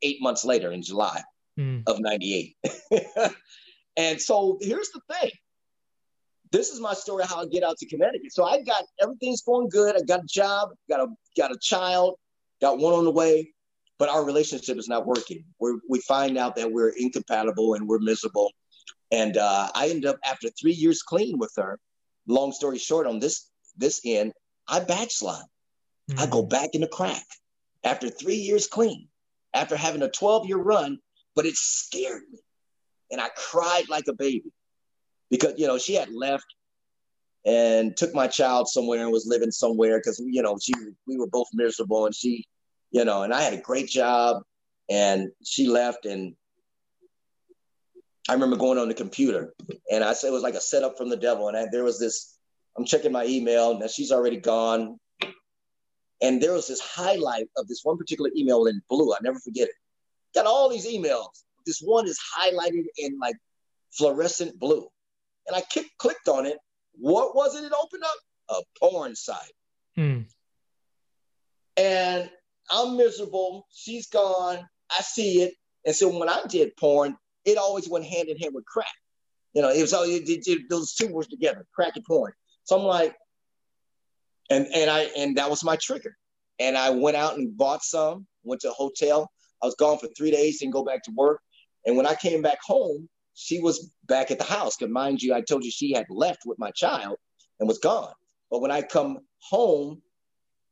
[0.02, 1.22] eight months later in July
[1.60, 2.56] Mm, of '98.
[3.98, 5.32] and so here's the thing:
[6.52, 8.32] this is my story how I get out to Connecticut.
[8.32, 9.96] So I got everything's going good.
[9.96, 12.16] I got a job, got a got a child,
[12.62, 13.52] got one on the way,
[13.98, 15.44] but our relationship is not working.
[15.60, 18.52] we we find out that we're incompatible and we're miserable.
[19.12, 21.80] And uh, I ended up after three years clean with her.
[22.32, 24.34] Long story short, on this this end,
[24.67, 25.44] I backslide.
[26.10, 26.20] Mm-hmm.
[26.20, 26.50] I go mm.
[26.50, 27.26] back in the crack
[27.84, 29.08] after three years clean,
[29.54, 31.00] after having a 12 year run,
[31.36, 32.39] but it scared me.
[33.12, 34.52] And I cried like a baby
[35.30, 36.46] because, you know, she had left
[37.46, 40.74] and took my child somewhere and was living somewhere because, you know, she,
[41.08, 42.46] we were both miserable and she,
[42.91, 44.44] you know, and I had a great job
[44.89, 46.36] and she left and
[48.30, 49.54] I remember going on the computer
[49.92, 51.48] and I said it was like a setup from the devil.
[51.48, 52.38] And I, there was this,
[52.78, 55.00] I'm checking my email and she's already gone.
[56.22, 59.12] And there was this highlight of this one particular email in blue.
[59.12, 59.76] I never forget it.
[60.36, 61.44] Got all these emails.
[61.66, 63.36] This one is highlighted in like
[63.92, 64.88] fluorescent blue.
[65.48, 66.58] And I kick, clicked on it.
[66.94, 67.64] What was it?
[67.64, 68.16] It opened up
[68.50, 69.38] a porn site.
[69.96, 70.22] Hmm.
[71.76, 72.30] And
[72.70, 73.68] I'm miserable.
[73.72, 74.60] She's gone.
[74.92, 75.56] I see it.
[75.86, 78.88] And so when I did porn, it always went hand in hand with crack.
[79.54, 82.34] You know, it was all it, it, it, those two words together, crack and porn.
[82.63, 83.15] So I'm like,
[84.49, 86.15] and and I and that was my trigger.
[86.60, 89.30] And I went out and bought some, went to a hotel.
[89.62, 91.41] I was gone for three days, didn't go back to work.
[91.86, 94.77] And when I came back home, she was back at the house.
[94.77, 97.17] Because mind you, I told you she had left with my child
[97.60, 98.13] and was gone.
[98.49, 100.01] But when I come home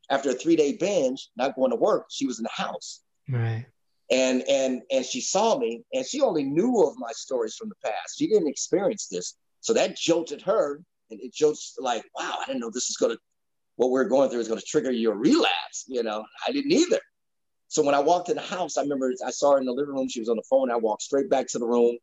[0.10, 3.01] after a three day binge, not going to work, she was in the house.
[3.27, 3.65] Right
[4.12, 7.76] and and and she saw me and she only knew of my stories from the
[7.84, 8.17] past.
[8.17, 9.36] She didn't experience this.
[9.62, 13.12] So that jolted her and it jolts like wow i didn't know this is going
[13.12, 13.19] to
[13.76, 16.24] what we're going through is going to trigger your relapse you know?
[16.48, 17.00] I didn't either.
[17.67, 19.93] So when i walked in the house i remember i saw her in the living
[19.93, 20.10] room.
[20.10, 20.72] She was on the phone.
[20.72, 21.98] I walked straight back to the room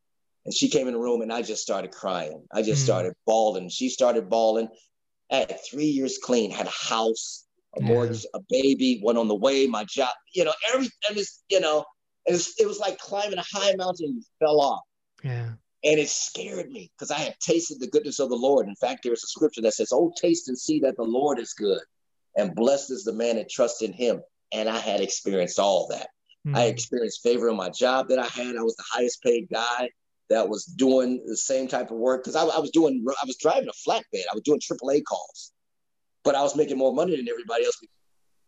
[0.45, 2.43] and she came in the room and i just started crying.
[2.53, 2.85] I just mm.
[2.85, 3.69] started bawling.
[3.69, 4.69] She started bawling.
[5.31, 9.35] I had three years clean had a house a mortgage, a baby, one on the
[9.35, 11.85] way, my job, you know, everything this, you know,
[12.27, 14.81] it was, it was like climbing a high mountain and you fell off.
[15.23, 15.49] Yeah.
[15.83, 18.67] And it scared me because I had tasted the goodness of the Lord.
[18.67, 21.53] In fact, there's a scripture that says, Oh, taste and see that the Lord is
[21.53, 21.81] good,
[22.35, 24.21] and blessed is the man that trusts in him.
[24.53, 26.07] And I had experienced all that.
[26.45, 26.55] Mm-hmm.
[26.55, 28.55] I experienced favor in my job that I had.
[28.55, 29.89] I was the highest paid guy
[30.29, 33.37] that was doing the same type of work because I, I was doing, I was
[33.37, 34.23] driving a flatbed.
[34.31, 35.53] I was doing AAA calls,
[36.23, 37.79] but I was making more money than everybody else.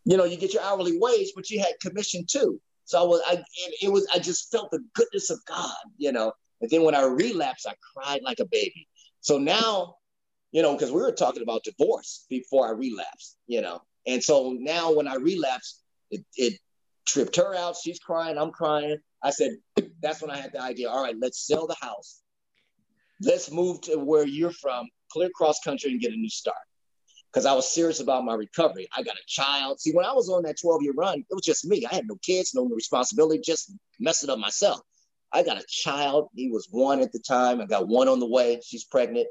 [0.04, 2.60] You know, you get your hourly wage, but you had commission too.
[2.84, 3.42] So I was, I,
[3.82, 6.32] it, was, I just felt the goodness of God, you know.
[6.60, 8.88] And then when I relapsed, I cried like a baby.
[9.20, 9.96] So now,
[10.52, 13.80] you know, because we were talking about divorce before I relapsed, you know.
[14.06, 16.54] And so now when I relapsed, it, it
[17.06, 17.76] tripped her out.
[17.76, 18.36] She's crying.
[18.36, 18.98] I'm crying.
[19.22, 19.52] I said,
[20.02, 20.88] that's when I had the idea.
[20.90, 22.22] All right, let's sell the house.
[23.22, 26.56] Let's move to where you're from, clear cross country, and get a new start
[27.32, 28.88] because I was serious about my recovery.
[28.96, 29.80] I got a child.
[29.80, 31.86] See, when I was on that 12 year run, it was just me.
[31.86, 34.80] I had no kids, no responsibility, just messing up myself.
[35.32, 36.28] I got a child.
[36.34, 37.60] He was one at the time.
[37.60, 38.60] I got one on the way.
[38.64, 39.28] She's pregnant.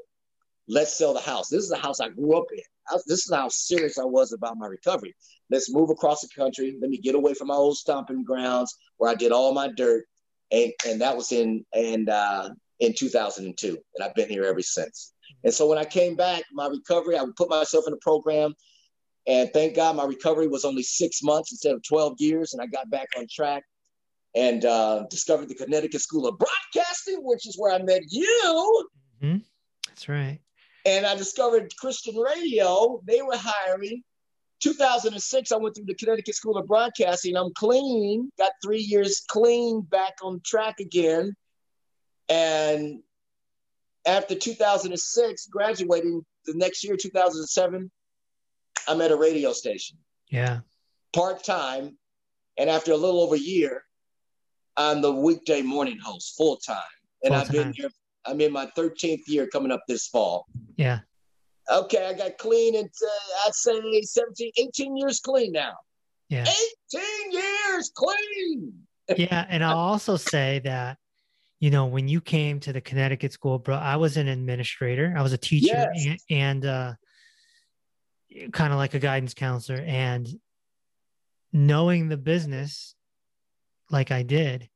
[0.66, 1.48] Let's sell the house.
[1.48, 2.62] This is the house I grew up in.
[3.06, 5.14] this is how serious I was about my recovery.
[5.50, 6.78] Let's move across the country.
[6.80, 10.04] Let me get away from my old stomping grounds where I did all my dirt.
[10.52, 13.68] And, and that was in, and, uh, in 2002.
[13.68, 15.12] And I've been here ever since.
[15.44, 18.54] And so when I came back, my recovery, I would put myself in a program.
[19.26, 22.52] And thank God my recovery was only six months instead of 12 years.
[22.52, 23.64] And I got back on track
[24.34, 28.88] and uh, discovered the Connecticut School of Broadcasting, which is where I met you.
[29.22, 29.38] Mm-hmm.
[29.86, 30.38] That's right.
[30.86, 33.02] And I discovered Christian radio.
[33.06, 34.02] They were hiring.
[34.60, 37.36] 2006, I went through the Connecticut School of Broadcasting.
[37.36, 41.34] I'm clean, got three years clean, back on track again.
[42.28, 43.02] And
[44.06, 47.90] after 2006, graduating the next year, 2007,
[48.88, 49.98] I'm at a radio station.
[50.28, 50.60] Yeah.
[51.14, 51.96] Part time.
[52.58, 53.84] And after a little over a year,
[54.76, 56.82] I'm the weekday morning host full time.
[57.22, 57.40] And full-time.
[57.40, 57.90] I've been here,
[58.24, 60.46] I'm in my 13th year coming up this fall.
[60.76, 61.00] Yeah.
[61.70, 65.74] Okay, I got clean and uh, I'd say 17, 18 years clean now.
[66.28, 66.46] Yeah.
[66.92, 68.72] 18 years clean.
[69.16, 69.46] yeah.
[69.48, 70.98] And I'll also say that
[71.60, 75.14] you know, when you came to the Connecticut school, bro, I was an administrator.
[75.16, 76.06] I was a teacher yes.
[76.06, 76.92] and, and uh,
[78.50, 79.78] kind of like a guidance counselor.
[79.86, 80.26] And
[81.52, 82.94] knowing the business
[83.90, 84.70] like I did,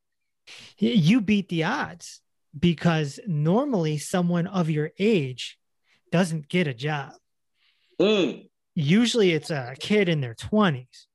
[0.77, 2.21] you beat the odds
[2.57, 5.59] because normally someone of your age
[6.13, 7.13] doesn't get a job.
[7.99, 8.47] Mm.
[8.75, 11.07] Usually it's a kid in their 20s.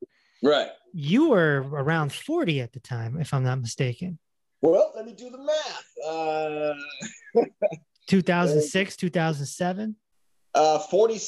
[0.41, 0.69] Right.
[0.93, 4.17] You were around 40 at the time, if I'm not mistaken.
[4.61, 5.85] Well, let me do the math.
[6.05, 7.41] Uh,
[8.07, 9.95] 2006, 2007.
[10.53, 11.19] Uh, 40,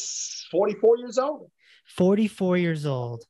[0.51, 1.49] 44 years old.
[1.95, 3.23] 44 years old.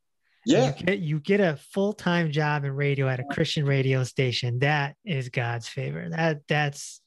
[0.45, 0.73] Yeah.
[0.77, 4.59] You get, you get a full time job in radio at a Christian radio station.
[4.59, 6.09] That is God's favor.
[6.09, 7.01] That that's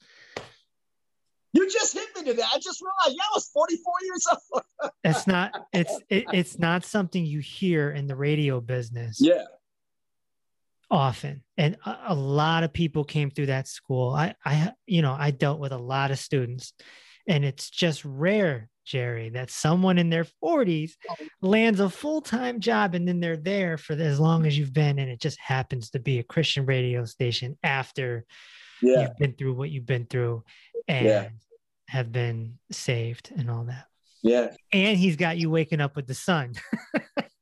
[1.53, 2.49] You just hit me to that.
[2.55, 4.93] I just realized yeah, I was 44 years old.
[5.05, 9.43] it's not it's it, it's not something you hear in the radio business yeah.
[10.91, 15.17] Often and a, a lot of people came through that school i i you know
[15.19, 16.73] i dealt with a lot of students
[17.27, 20.93] and it's just rare Gerry that someone in their 40s
[21.41, 25.11] lands a full-time job and then they're there for as long as you've been and
[25.11, 28.25] it just happens to be a christian radio station after
[28.83, 29.01] Yeah.
[29.03, 30.45] you've been through what you've been through
[30.87, 31.29] and Yeah.
[31.89, 33.87] have been saved and all that
[34.23, 34.53] Yeah.
[34.71, 36.53] and he's got you waking up with the sun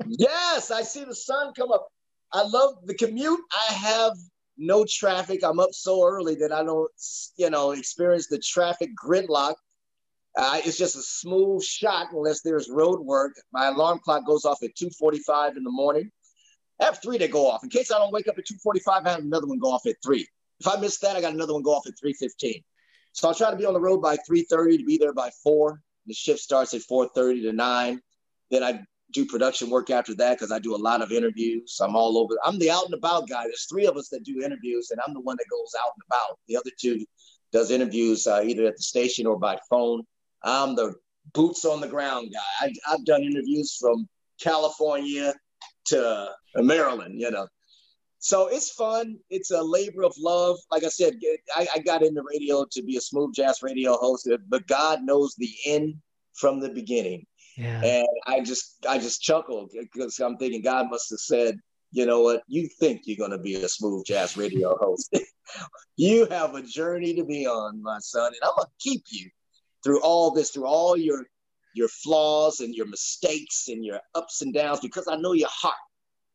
[0.07, 1.89] Yes, I see the sun come up.
[2.33, 3.41] I love the commute.
[3.53, 4.17] I have
[4.57, 5.45] no traffic.
[5.45, 6.91] I'm up so early that I don't,
[7.37, 9.55] you know, experience the traffic gridlock.
[10.37, 13.33] Uh, it's just a smooth shot unless there's road work.
[13.53, 16.11] My alarm clock goes off at 2:45 in the morning.
[16.81, 17.63] I have three that go off.
[17.63, 19.97] In case I don't wake up at 2:45, I have another one go off at
[20.03, 20.27] three.
[20.59, 22.65] If I miss that, I got another one go off at 3:15.
[23.13, 25.83] So I'll try to be on the road by 3:30 to be there by four.
[26.07, 28.01] The shift starts at 4:30 to nine.
[28.51, 31.79] Then I do production work after that because I do a lot of interviews.
[31.83, 32.35] I'm all over.
[32.45, 33.45] I'm the out and about guy.
[33.45, 36.03] There's three of us that do interviews, and I'm the one that goes out and
[36.09, 36.39] about.
[36.49, 37.05] The other two
[37.53, 40.03] does interviews uh, either at the station or by phone.
[40.43, 40.95] I'm the
[41.35, 42.67] boots on the ground guy.
[42.67, 44.09] I, I've done interviews from
[44.41, 45.35] California
[45.87, 47.21] to Maryland.
[47.21, 47.47] You know,
[48.19, 49.19] so it's fun.
[49.31, 50.57] It's a labor of love.
[50.71, 51.15] Like I said,
[51.57, 55.35] I, I got into radio to be a smooth jazz radio host, but God knows
[55.37, 55.97] the end
[56.35, 57.27] from the beginning.
[57.57, 61.59] Yeah And I just I just chuckled because I'm thinking God must have said,
[61.91, 65.15] you know what, you think you're gonna be a smooth jazz radio host.
[65.97, 69.29] you have a journey to be on, my son, and I'm gonna keep you
[69.85, 71.25] through all this, through all your
[71.75, 75.75] your flaws and your mistakes and your ups and downs, because I know your heart.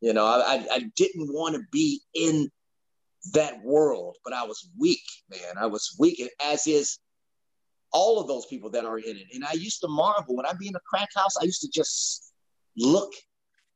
[0.00, 2.48] You know, I, I, didn't want to be in
[3.32, 5.58] that world, but I was weak, man.
[5.58, 6.98] I was weak, as is
[7.92, 9.26] all of those people that are in it.
[9.32, 11.68] And I used to marvel when I'd be in a crack house, I used to
[11.68, 12.32] just
[12.76, 13.12] look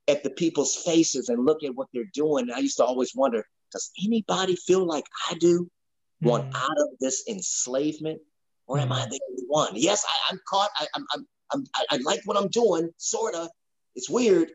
[0.09, 2.45] at the people's faces and look at what they're doing.
[2.45, 5.71] And I used to always wonder, does anybody feel like I do?
[6.21, 6.55] Want Mm.
[6.57, 8.21] out of this enslavement?
[8.69, 9.73] Or am I the only one?
[9.75, 10.71] Yes, I, I'm caught.
[10.77, 13.49] I, I'm, I'm, I'm, I, I like what I'm doing, sort of.
[13.97, 14.53] It's weird,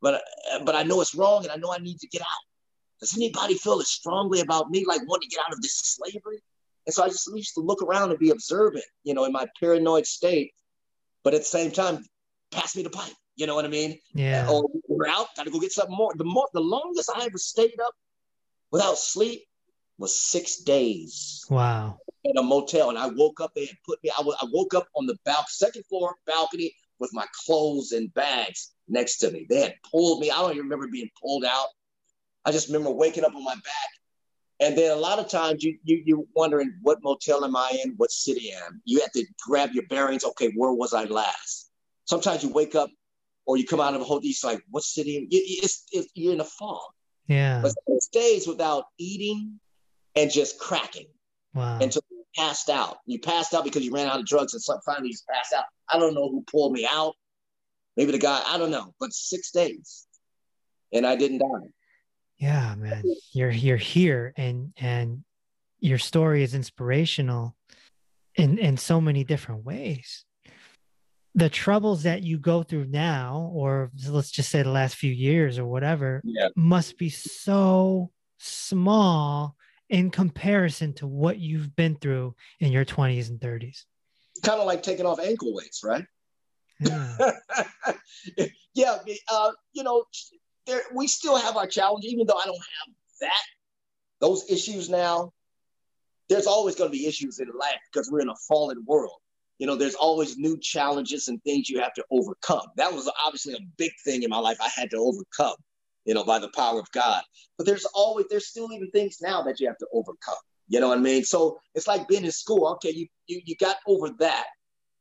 [0.00, 0.22] but
[0.64, 2.44] but I know it's wrong, and I know I need to get out.
[3.00, 6.40] Does anybody feel as strongly about me, like wanting to get out of this slavery?
[6.86, 9.46] And so I just used to look around and be observant, you know, in my
[9.60, 10.52] paranoid state.
[11.24, 12.04] But at the same time,
[12.52, 13.12] pass me the pipe.
[13.34, 13.98] You know what I mean?
[14.14, 16.12] yeah Or we're out, gotta go get something more.
[16.16, 17.92] The more the longest I ever stayed up
[18.70, 19.42] without sleep
[19.98, 22.90] was six days wow in a motel.
[22.90, 25.16] And I woke up, they had put me, I wa- I woke up on the
[25.24, 29.46] bal- second floor balcony with my clothes and bags next to me.
[29.48, 30.30] They had pulled me.
[30.30, 31.68] I don't even remember being pulled out.
[32.44, 33.90] I just remember waking up on my back.
[34.60, 37.94] And then a lot of times you, you you're wondering what motel am I in,
[37.98, 38.80] what city am.
[38.84, 40.24] You have to grab your bearings.
[40.24, 41.70] Okay, where was I last?
[42.06, 42.90] Sometimes you wake up
[43.44, 44.22] or you come out of a hotel.
[44.24, 45.28] It's like, what city?
[45.30, 46.80] It's, it's, you're in a fog.
[47.26, 49.60] yeah But six days without eating
[50.14, 51.06] and just cracking
[51.54, 52.98] wow until you passed out.
[53.04, 55.64] You passed out because you ran out of drugs and some, finally you passed out.
[55.90, 57.14] I don't know who pulled me out.
[57.96, 60.06] Maybe the guy, I don't know, but six days
[60.92, 61.68] and I didn't die.
[62.38, 65.24] Yeah man you're you're here and and
[65.80, 67.56] your story is inspirational
[68.34, 70.24] in in so many different ways
[71.34, 75.58] the troubles that you go through now or let's just say the last few years
[75.58, 76.48] or whatever Yeah.
[76.56, 79.54] must be so small
[79.88, 83.84] in comparison to what you've been through in your 20s and 30s
[84.42, 86.04] Kind of like taking off ankle weights, right?
[86.80, 87.16] yeah
[88.74, 88.98] yeah,
[89.30, 90.04] uh, you know,
[90.66, 93.42] there, we still have our challenge, even though I don't have that,
[94.20, 95.32] those issues now.
[96.28, 99.18] There's always going to be issues in life because we're in a fallen world.
[99.58, 102.66] You know, there's always new challenges and things you have to overcome.
[102.76, 105.54] That was obviously a big thing in my life I had to overcome,
[106.04, 107.22] you know, by the power of God.
[107.56, 110.34] But there's always, there's still even things now that you have to overcome.
[110.68, 111.24] You know what I mean?
[111.24, 112.66] So it's like being in school.
[112.72, 114.46] Okay, you you, you got over that.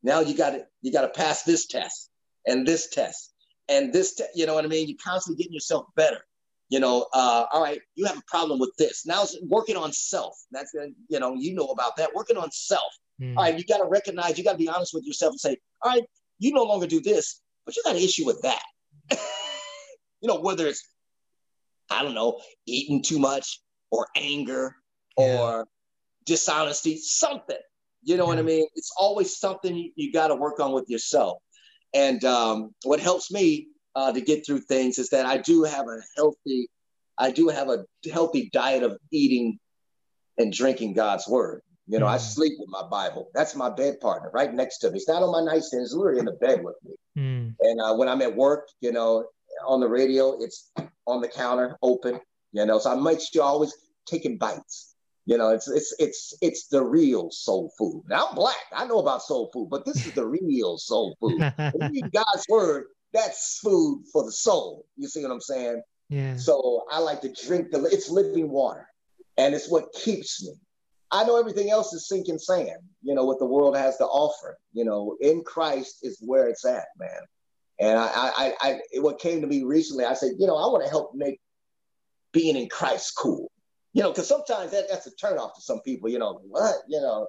[0.03, 2.11] Now you got to you got to pass this test
[2.45, 3.33] and this test
[3.69, 4.19] and this.
[4.33, 4.87] You know what I mean?
[4.87, 6.19] You're constantly getting yourself better.
[6.69, 9.05] You know, uh, all right, you have a problem with this.
[9.05, 10.35] Now it's working on self.
[10.51, 12.13] That's uh, you know, you know about that.
[12.15, 12.91] Working on self.
[13.21, 13.37] Mm.
[13.37, 14.37] All right, you got to recognize.
[14.37, 16.03] You got to be honest with yourself and say, all right,
[16.39, 18.63] you no longer do this, but you got an issue with that.
[19.11, 20.87] you know, whether it's
[21.89, 23.61] I don't know, eating too much
[23.91, 24.75] or anger
[25.17, 25.39] Yeah.
[25.39, 25.67] or
[26.25, 27.57] dishonesty, something.
[28.03, 28.29] You know yeah.
[28.29, 28.67] what I mean?
[28.75, 31.41] It's always something you, you got to work on with yourself.
[31.95, 35.87] And um, what helps me uh, to get through things is that I do have
[35.87, 36.69] a healthy,
[37.17, 39.57] I do have a healthy diet of eating
[40.37, 41.61] and drinking God's word.
[41.87, 42.09] You know, mm.
[42.09, 43.29] I sleep with my Bible.
[43.33, 44.97] That's my bed partner right next to me.
[44.97, 45.83] It's not on my nightstand.
[45.83, 46.95] It's literally in the bed with me.
[47.17, 47.55] Mm.
[47.61, 49.25] And uh, when I'm at work, you know,
[49.65, 50.71] on the radio, it's
[51.07, 52.19] on the counter, open.
[52.51, 53.73] You know, so I make sure always
[54.05, 54.94] taking bites.
[55.25, 58.03] You know, it's it's it's it's the real soul food.
[58.07, 58.55] Now I'm black.
[58.71, 61.39] I know about soul food, but this is the real soul food.
[62.13, 64.85] God's word, that's food for the soul.
[64.97, 65.81] You see what I'm saying?
[66.09, 66.37] Yeah.
[66.37, 68.87] So I like to drink the it's living water.
[69.37, 70.53] And it's what keeps me.
[71.11, 74.57] I know everything else is sinking sand, you know, what the world has to offer.
[74.73, 77.21] You know, in Christ is where it's at, man.
[77.79, 80.83] And I, I, I, what came to me recently, I said, you know, I want
[80.83, 81.39] to help make
[82.31, 83.51] being in Christ cool.
[83.95, 86.09] You know, because sometimes that, that's a turnoff to some people.
[86.09, 86.75] You know, what?
[86.87, 87.27] You know,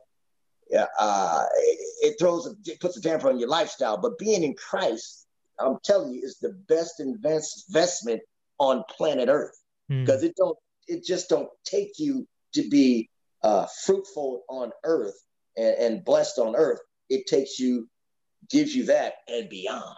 [0.69, 3.97] yeah, uh, it, it throws, a, it puts a damper on your lifestyle.
[3.97, 5.27] But being in Christ,
[5.59, 8.21] I'm telling you, is the best investment
[8.59, 9.57] on planet Earth
[9.89, 10.27] because mm.
[10.27, 10.59] it don't,
[10.89, 13.09] it just don't take you to be
[13.43, 15.15] uh, fruitful on earth
[15.57, 17.89] and, and, blessed on earth, it takes you,
[18.51, 19.97] gives you that and beyond.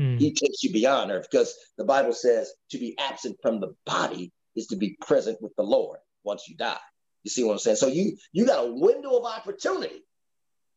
[0.00, 0.18] Mm.
[0.18, 4.32] He takes you beyond earth because the Bible says to be absent from the body
[4.54, 6.78] is to be present with the Lord once you die.
[7.22, 7.76] You see what I'm saying?
[7.76, 10.04] So you you got a window of opportunity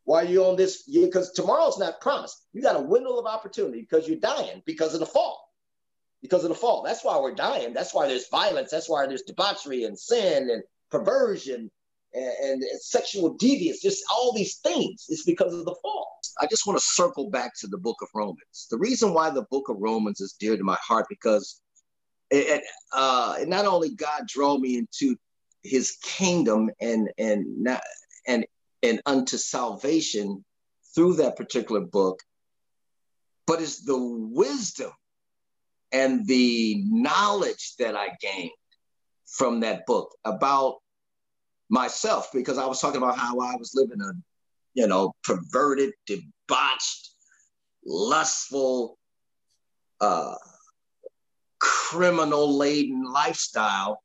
[0.06, 2.46] while you're on this because tomorrow's not promised.
[2.54, 5.44] You got a window of opportunity because you're dying because of the fall.
[6.22, 6.82] Because of the fall.
[6.82, 7.74] That's why we're dying.
[7.74, 8.72] That's why there's violence.
[8.72, 11.70] That's why there's debauchery and sin and perversion
[12.14, 15.06] and, and sexual deviance, just all these things.
[15.10, 16.20] It's because of the fall.
[16.40, 18.68] I just want to circle back to the book of Romans.
[18.70, 21.62] The reason why the book of Romans is dear to my heart because
[22.30, 25.18] it, uh, it not only God draw me into
[25.64, 27.82] His kingdom and and not,
[28.28, 28.46] and
[28.84, 30.44] and unto salvation
[30.96, 32.20] through that particular book,
[33.46, 34.92] but it's the wisdom
[35.92, 38.52] and the knowledge that I gained
[39.26, 40.78] from that book about
[41.70, 44.12] myself because I was talking about how I was living a,
[44.74, 47.12] you know, perverted, debauched,
[47.86, 48.98] lustful,
[50.02, 50.36] uh,
[51.60, 54.02] criminal laden lifestyle.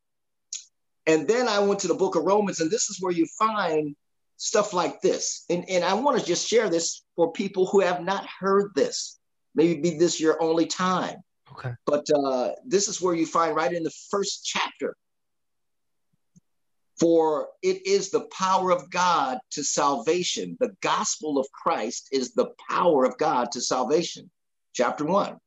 [1.07, 3.97] And then I went to the book of Romans, and this is where you find
[4.37, 5.45] stuff like this.
[5.51, 9.19] And, and I want to just share this for people who have not heard this.
[9.55, 11.17] Maybe be this your only time.
[11.53, 11.73] Okay.
[11.87, 14.97] But uh, this is where you find right in the first chapter
[17.03, 20.57] for it is the power of God to salvation.
[20.61, 24.31] The gospel of Christ is the power of God to salvation.
[24.73, 25.39] Chapter one.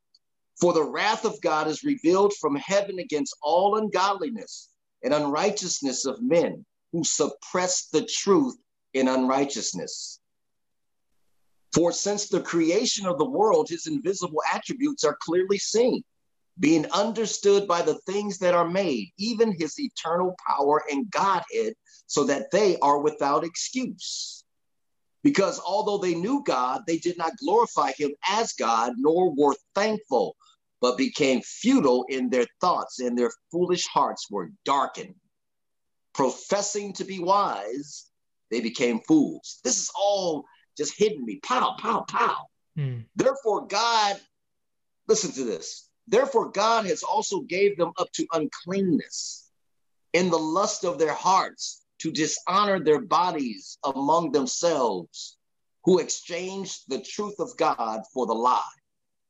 [0.59, 4.67] For the wrath of God is revealed from heaven against all ungodliness
[5.05, 8.57] and unrighteousness of men who suppress the truth
[8.93, 10.19] in unrighteousness.
[11.73, 16.03] For since the creation of the world, his invisible attributes are clearly seen
[16.59, 21.73] being understood by the things that are made, even his eternal power and Godhead,
[22.07, 24.43] so that they are without excuse.
[25.21, 30.35] Because although they knew God, they did not glorify him as God, nor were thankful,
[30.85, 35.15] but became futile in their thoughts, and their foolish hearts were darkened.
[36.13, 38.05] Professing to be wise,
[38.51, 39.59] they became fools.
[39.63, 40.45] This is all
[40.77, 42.37] just hitting me pow, pow, pow.
[42.77, 43.05] Mm.
[43.15, 44.21] Therefore, God,
[45.07, 49.49] listen to this Therefore, God has also gave them up to uncleanness
[50.13, 55.39] in the lust of their hearts to dishonor their bodies among themselves,
[55.83, 58.77] who exchanged the truth of God for the lie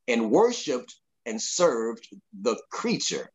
[0.10, 0.94] and worshiped
[1.26, 2.08] and served
[2.42, 3.30] the creature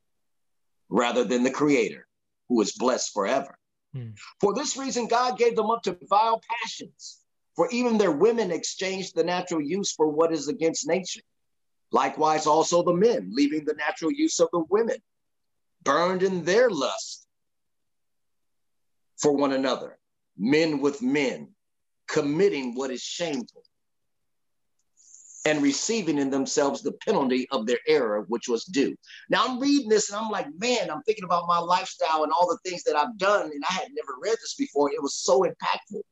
[0.88, 2.07] rather than the creator,
[2.49, 3.57] who is blessed forever.
[3.95, 4.11] Hmm.
[4.41, 7.18] For this reason, God gave them up to vile passions,
[7.57, 11.22] for even their women exchanged the natural use for what is against nature.
[11.93, 14.99] Likewise, also the men, leaving the natural use of the women,
[15.82, 17.26] burned in their lust
[19.18, 19.99] for one another,
[20.38, 21.49] men with men,
[22.07, 23.62] committing what is shameful,
[25.47, 28.95] and receiving in themselves the penalty of their error, which was due.
[29.30, 32.47] Now I'm reading this and I'm like, man, I'm thinking about my lifestyle and all
[32.47, 34.91] the things that I've done, and I had never read this before.
[34.91, 36.03] It was so impactful.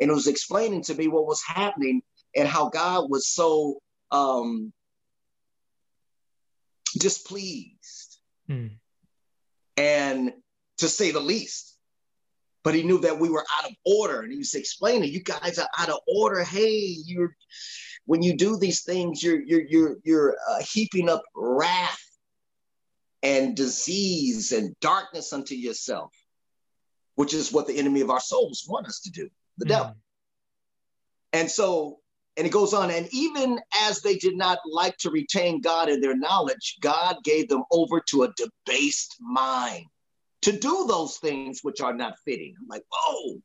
[0.00, 2.02] And it was explaining to me what was happening
[2.36, 3.78] and how God was so
[4.10, 4.72] um,
[6.98, 8.18] displeased,
[8.50, 8.70] mm.
[9.76, 10.32] and
[10.78, 11.73] to say the least.
[12.64, 15.58] But he knew that we were out of order, and he was explaining, "You guys
[15.58, 16.42] are out of order.
[16.42, 17.36] Hey, you're
[18.06, 22.00] when you do these things, you're you're you're you're uh, heaping up wrath
[23.22, 26.12] and disease and darkness unto yourself,
[27.14, 29.68] which is what the enemy of our souls want us to do, the mm.
[29.68, 29.96] devil.
[31.32, 31.98] And so,
[32.36, 36.00] and it goes on, and even as they did not like to retain God in
[36.00, 39.86] their knowledge, God gave them over to a debased mind
[40.44, 42.54] to do those things which are not fitting.
[42.60, 43.40] I'm like, whoa.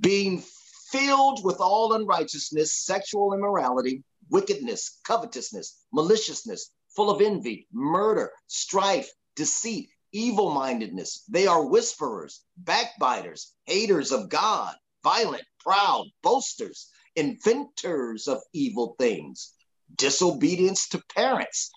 [0.00, 0.42] Being
[0.90, 9.90] filled with all unrighteousness, sexual immorality, wickedness, covetousness, maliciousness, full of envy, murder, strife, deceit,
[10.12, 11.24] evil mindedness.
[11.28, 19.52] They are whisperers, backbiters, haters of God, violent, proud, boasters, inventors of evil things,
[19.96, 21.70] disobedience to parents,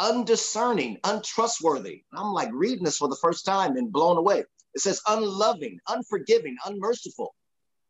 [0.00, 2.02] undiscerning, untrustworthy.
[2.14, 4.44] I'm like reading this for the first time and blown away.
[4.74, 7.34] It says unloving, unforgiving, unmerciful,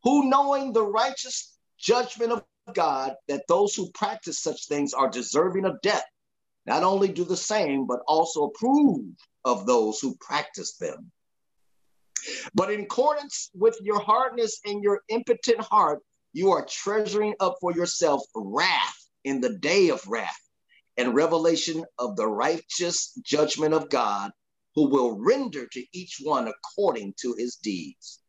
[0.03, 2.43] who knowing the righteous judgment of
[2.73, 6.03] God that those who practice such things are deserving of death,
[6.65, 9.05] not only do the same, but also approve
[9.45, 11.11] of those who practice them.
[12.53, 15.99] But in accordance with your hardness and your impotent heart,
[16.33, 20.37] you are treasuring up for yourself wrath in the day of wrath
[21.01, 24.31] and revelation of the righteous judgment of God,
[24.75, 28.19] who will render to each one according to his deeds.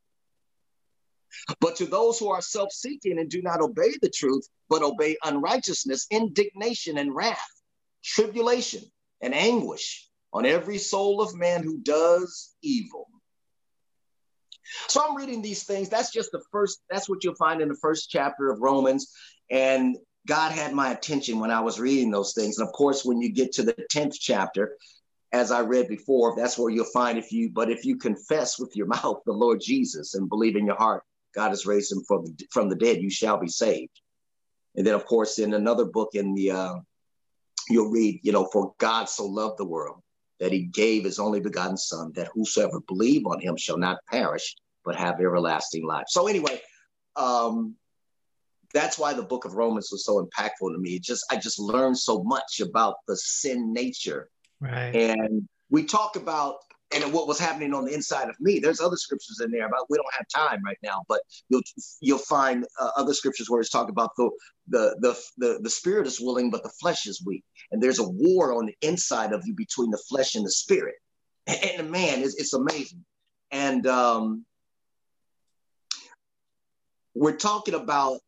[1.60, 5.16] But to those who are self seeking and do not obey the truth, but obey
[5.22, 7.62] unrighteousness, indignation and wrath,
[8.02, 8.82] tribulation
[9.20, 13.06] and anguish on every soul of man who does evil.
[14.88, 15.90] So I'm reading these things.
[15.90, 19.12] That's just the first, that's what you'll find in the first chapter of Romans.
[19.50, 19.96] And
[20.26, 22.58] God had my attention when I was reading those things.
[22.58, 24.76] And of course, when you get to the 10th chapter,
[25.32, 28.76] as I read before, that's where you'll find if you, but if you confess with
[28.76, 31.02] your mouth the Lord Jesus and believe in your heart
[31.34, 34.00] God has raised him from the, from the dead, you shall be saved.
[34.76, 36.74] And then, of course, in another book in the, uh,
[37.68, 40.02] you'll read, you know, for God so loved the world
[40.40, 44.56] that he gave his only begotten son, that whosoever believe on him shall not perish,
[44.84, 46.06] but have everlasting life.
[46.08, 46.60] So anyway,
[47.16, 47.76] um,
[48.74, 50.96] that's why the book of Romans was so impactful to me.
[50.96, 54.28] It just I just learned so much about the sin nature.
[54.60, 54.94] Right.
[54.94, 56.56] And we talk about
[56.94, 58.58] and what was happening on the inside of me.
[58.58, 61.02] There's other scriptures in there, about we don't have time right now.
[61.08, 61.62] But you'll
[62.00, 64.30] you'll find uh, other scriptures where it's talk about the,
[64.68, 68.08] the the the the spirit is willing, but the flesh is weak, and there's a
[68.08, 70.94] war on the inside of you between the flesh and the spirit.
[71.46, 73.04] And, and man, it's, it's amazing.
[73.50, 74.44] And um,
[77.14, 78.20] we're talking about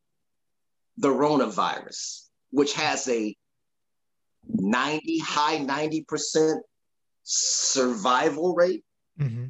[0.99, 3.37] the coronavirus, which has a
[4.49, 6.63] 90 high 90 percent
[7.23, 8.85] survival rate,
[9.19, 9.47] mm-hmm.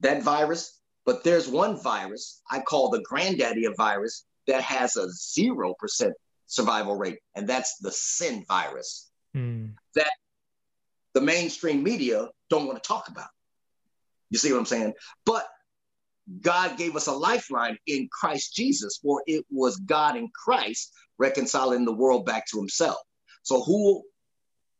[0.00, 0.74] that virus.
[1.04, 6.12] But there's one virus I call the granddaddy of virus that has a 0%
[6.46, 9.72] survival rate, and that's the sin virus mm.
[9.94, 10.10] that
[11.14, 13.28] the mainstream media don't want to talk about.
[14.30, 14.94] You see what I'm saying?
[15.24, 15.46] But
[16.40, 21.84] God gave us a lifeline in Christ Jesus, for it was God in Christ reconciling
[21.84, 22.98] the world back to himself.
[23.42, 24.02] So who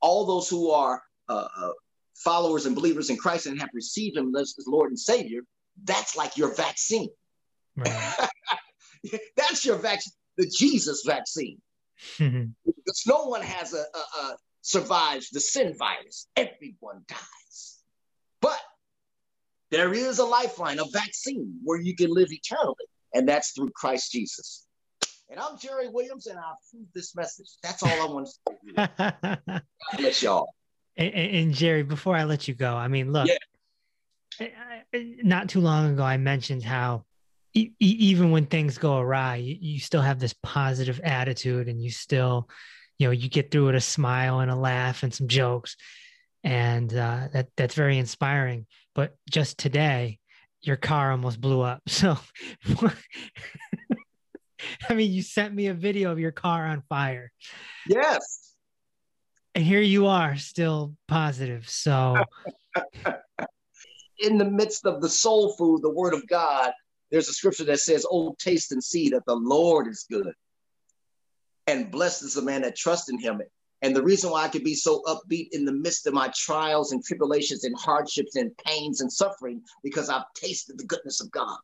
[0.00, 1.70] all those who are uh, uh
[2.14, 5.40] followers and believers in Christ and have received him as Lord and Savior,
[5.84, 7.08] that's like your vaccine.
[7.76, 8.28] Right.
[9.36, 11.60] that's your vaccine, the Jesus vaccine.
[12.18, 16.28] because no one has a, a, a survives the sin virus.
[16.36, 17.77] Everyone dies.
[19.70, 22.74] There is a lifeline, a vaccine where you can live eternally,
[23.14, 24.66] and that's through Christ Jesus.
[25.30, 27.48] And I'm Gerry Williams, and I approve this message.
[27.62, 28.88] That's all I want to say.
[29.46, 29.62] God
[29.98, 30.48] bless y'all.
[30.96, 33.28] And, and, Gerry, before I let you go, I mean, look,
[34.40, 35.00] yeah.
[35.22, 37.04] not too long ago, I mentioned how
[37.54, 41.90] e- even when things go awry, you, you still have this positive attitude and you
[41.90, 42.48] still,
[42.98, 45.76] you know, you get through with a smile and a laugh and some jokes.
[46.44, 48.66] And uh, that that's very inspiring.
[48.94, 50.18] But just today,
[50.62, 51.82] your car almost blew up.
[51.88, 52.18] So,
[54.90, 57.30] I mean, you sent me a video of your car on fire.
[57.88, 58.48] Yes
[59.58, 62.16] and here you are still positive so
[64.20, 66.70] in the midst of the soul food the word of god
[67.10, 70.32] there's a scripture that says oh taste and see that the lord is good
[71.66, 73.40] and blessed is the man that trusts in him
[73.82, 76.92] and the reason why i could be so upbeat in the midst of my trials
[76.92, 81.58] and tribulations and hardships and pains and suffering because i've tasted the goodness of god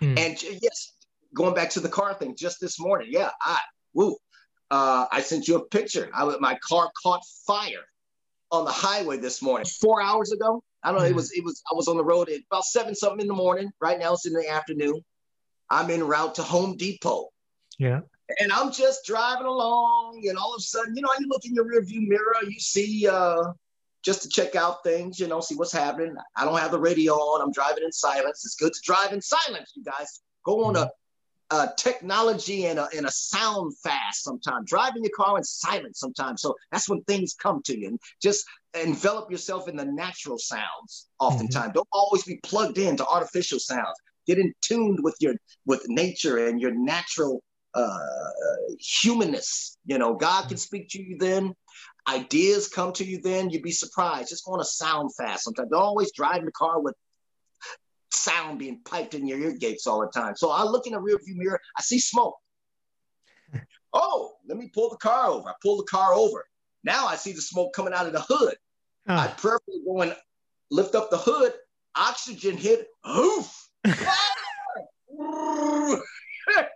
[0.00, 0.18] mm.
[0.18, 0.92] and yes
[1.34, 3.58] going back to the car thing just this morning yeah i
[3.92, 4.16] woo
[4.70, 6.10] uh, I sent you a picture.
[6.12, 7.84] I, my car caught fire
[8.50, 10.62] on the highway this morning, four hours ago.
[10.82, 11.04] I don't know.
[11.04, 11.16] It mm-hmm.
[11.16, 13.70] was it was I was on the road at about seven something in the morning.
[13.80, 15.00] Right now it's in the afternoon.
[15.70, 17.28] I'm en route to Home Depot.
[17.78, 18.00] Yeah.
[18.40, 21.54] And I'm just driving along, and all of a sudden, you know, you look in
[21.54, 23.52] your rearview mirror, you see uh,
[24.02, 26.14] just to check out things, you know, see what's happening.
[26.36, 27.42] I don't have the radio on.
[27.42, 28.44] I'm driving in silence.
[28.44, 30.20] It's good to drive in silence, you guys.
[30.44, 30.90] Go on a
[31.50, 34.68] uh, technology and a, and a sound fast sometimes.
[34.68, 36.42] Driving your car in silence sometimes.
[36.42, 37.88] So that's when things come to you.
[37.88, 38.44] And just
[38.74, 41.08] envelop yourself in the natural sounds.
[41.20, 41.74] Oftentimes, mm-hmm.
[41.74, 43.96] don't always be plugged into artificial sounds.
[44.26, 45.34] Get in tuned with your
[45.66, 47.42] with nature and your natural
[47.74, 47.98] uh,
[48.78, 49.78] humanness.
[49.86, 51.54] You know, God can speak to you then.
[52.08, 53.50] Ideas come to you then.
[53.50, 54.30] You'd be surprised.
[54.32, 55.70] It's going to sound fast sometimes.
[55.70, 56.94] Don't always drive in the car with
[58.10, 60.36] sound being piped in your ear gates all the time.
[60.36, 62.36] So I look in the rearview mirror, I see smoke.
[63.92, 65.48] oh, let me pull the car over.
[65.48, 66.44] I pull the car over.
[66.84, 68.56] Now I see the smoke coming out of the hood.
[69.06, 70.16] I prayerfully go and
[70.70, 71.52] lift up the hood.
[71.96, 72.88] Oxygen hit.
[73.08, 73.68] Oof.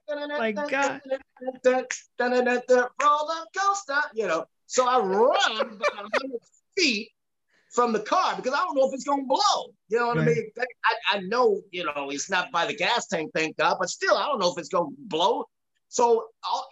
[0.08, 1.00] My God.
[3.02, 4.44] Roller coaster, you know.
[4.66, 6.40] So I run about 100
[6.76, 7.10] feet
[7.72, 9.72] from the car because I don't know if it's going to blow.
[9.88, 10.28] You know what right.
[10.28, 10.50] I mean?
[10.58, 14.16] I, I know, you know, it's not by the gas tank, thank God, but still,
[14.16, 15.44] I don't know if it's going to blow.
[15.88, 16.26] So,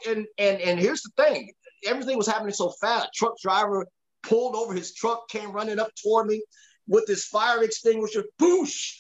[0.07, 1.51] and and and here's the thing:
[1.87, 3.09] everything was happening so fast.
[3.15, 3.87] Truck driver
[4.23, 6.43] pulled over his truck, came running up toward me
[6.87, 8.25] with his fire extinguisher.
[8.39, 8.93] Boosh!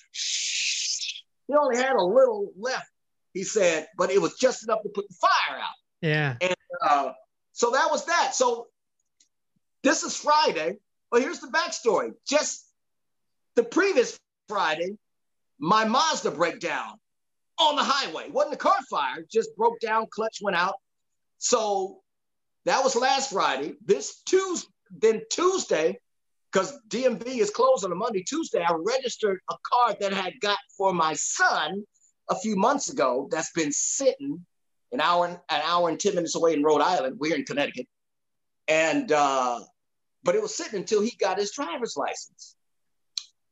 [1.48, 2.88] He only had a little left,
[3.36, 5.74] he said, but it was just enough to put the fire out.
[6.00, 6.36] Yeah.
[6.40, 6.56] And
[6.88, 7.12] uh,
[7.52, 8.34] so that was that.
[8.34, 8.68] So
[9.82, 10.78] this is Friday.
[11.12, 12.14] Well, here's the backstory.
[12.26, 12.64] Just
[13.54, 14.18] the previous
[14.48, 14.96] Friday,
[15.58, 16.94] my Mazda break down
[17.60, 18.30] on the highway.
[18.30, 20.76] Wasn't a car fire, just broke down, clutch went out.
[21.36, 22.00] So
[22.64, 23.74] that was last Friday.
[23.84, 24.68] This Tuesday,
[24.98, 26.00] then Tuesday,
[26.50, 30.40] because DMV is closed on a Monday, Tuesday, I registered a car that I had
[30.40, 31.84] got for my son
[32.28, 34.44] a few months ago that's been sitting
[34.92, 37.16] an hour, an hour and 10 minutes away in Rhode Island.
[37.18, 37.86] We're in Connecticut.
[38.68, 39.60] And uh,
[40.22, 42.56] but it was sitting until he got his driver's license.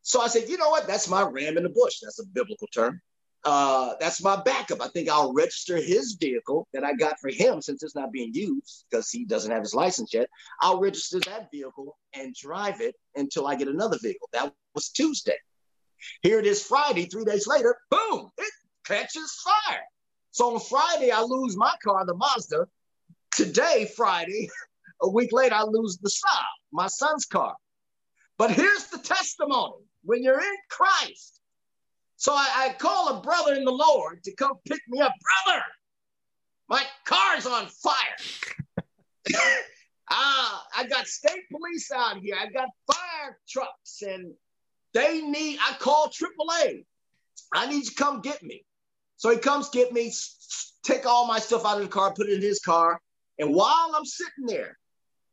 [0.03, 0.87] So I said, you know what?
[0.87, 2.01] That's my ram in the bush.
[2.03, 3.01] That's a biblical term.
[3.45, 4.83] Uh, that's my backup.
[4.83, 8.33] I think I'll register his vehicle that I got for him since it's not being
[8.33, 10.29] used because he doesn't have his license yet.
[10.63, 14.29] I'll register that vehicle and drive it until I get another vehicle.
[14.33, 15.37] That was Tuesday.
[16.23, 18.53] Here it is Friday, three days later, boom, it
[18.85, 19.83] catches fire.
[20.31, 22.67] So on Friday, I lose my car, the Mazda.
[23.33, 24.49] Today, Friday,
[25.03, 27.55] a week later, I lose the Saab, my son's car.
[28.39, 31.41] But here's the testimony when you're in Christ.
[32.17, 35.13] So I, I call a brother in the Lord to come pick me up.
[35.47, 35.63] Brother,
[36.69, 38.85] my car's on fire.
[40.11, 42.37] ah, I got state police out here.
[42.41, 44.33] I got fire trucks, and
[44.93, 45.59] they need.
[45.61, 46.85] I call AAA.
[47.53, 48.65] I need you to come get me.
[49.17, 50.13] So he comes get me,
[50.83, 53.01] take all my stuff out of the car, put it in his car,
[53.39, 54.79] and while I'm sitting there,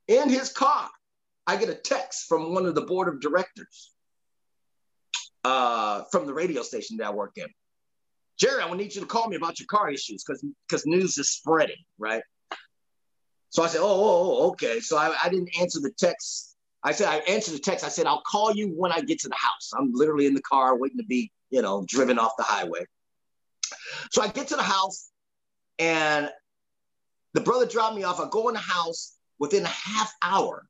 [0.08, 0.90] in his car,
[1.48, 3.92] I get a text from one of the board of directors
[5.44, 7.48] uh, from the radio station that I work in.
[8.38, 11.30] Gerry, I need you to call me about your car issues because because news is
[11.30, 12.24] spreading, right?
[13.50, 14.80] So I said, oh, oh, oh okay.
[14.80, 16.56] So I, I didn't answer the text.
[16.84, 17.86] I said, I answered the text.
[17.86, 19.72] I said, I'll call you when I get to the house.
[19.78, 22.86] I'm literally in the car waiting to be, you know, driven off the highway.
[24.12, 25.10] So I get to the house
[25.80, 26.30] and
[27.34, 28.20] the brother dropped me off.
[28.20, 30.68] I go in the house within a half hour,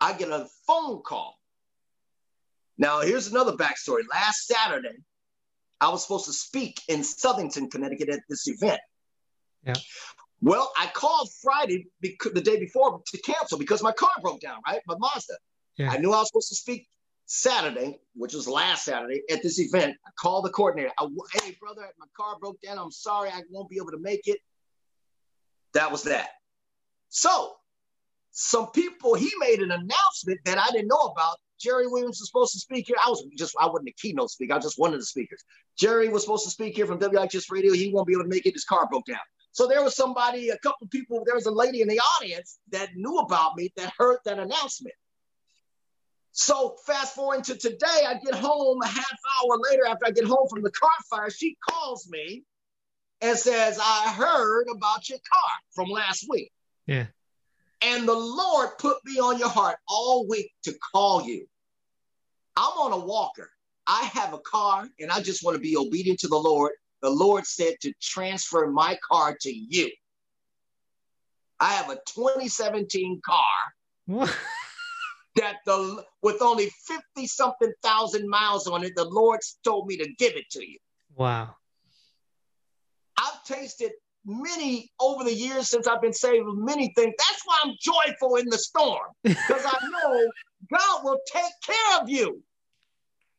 [0.00, 1.38] I get a phone call.
[2.76, 4.02] Now, here's another backstory.
[4.10, 4.96] Last Saturday,
[5.80, 8.80] I was supposed to speak in Southington, Connecticut at this event.
[9.64, 9.74] Yeah.
[10.40, 14.60] Well, I called Friday, because, the day before, to cancel because my car broke down,
[14.66, 14.80] right?
[14.86, 15.34] My Mazda.
[15.76, 15.90] Yeah.
[15.90, 16.86] I knew I was supposed to speak
[17.30, 19.94] Saturday, which was last Saturday, at this event.
[20.06, 20.90] I called the coordinator.
[20.98, 22.78] I, hey, brother, my car broke down.
[22.78, 24.38] I'm sorry, I won't be able to make it.
[25.74, 26.30] That was that.
[27.10, 27.52] So
[28.30, 31.36] some people, he made an announcement that I didn't know about.
[31.60, 32.96] Gerry Williams was supposed to speak here.
[33.04, 34.54] I was just, I wasn't a keynote speaker.
[34.54, 35.44] I was just one of the speakers.
[35.76, 37.74] Gerry was supposed to speak here from WIHS Radio.
[37.74, 38.54] He won't be able to make it.
[38.54, 39.18] His car broke down.
[39.52, 42.90] So there was somebody, a couple people, there was a lady in the audience that
[42.94, 44.94] knew about me that heard that announcement.
[46.32, 50.24] So fast forward to today, I get home a half hour later after I get
[50.24, 51.30] home from the car fire.
[51.30, 52.44] She calls me
[53.20, 56.52] and says, I heard about your car from last week.
[56.86, 57.06] Yeah.
[57.82, 61.46] And the Lord put me on your heart all week to call you.
[62.56, 63.50] I'm on a walker.
[63.86, 66.72] I have a car and I just want to be obedient to the Lord.
[67.02, 69.90] The Lord said to transfer my car to you.
[71.60, 73.44] I have a 2017 car
[75.38, 80.08] that the with only 50 something thousand miles on it, the Lord told me to
[80.18, 80.78] give it to you.
[81.16, 81.56] Wow.
[83.18, 83.92] I've tasted
[84.26, 87.14] many over the years since I've been saved many things.
[87.18, 90.30] That's why I'm joyful in the storm because I know
[90.72, 92.42] God will take care of you.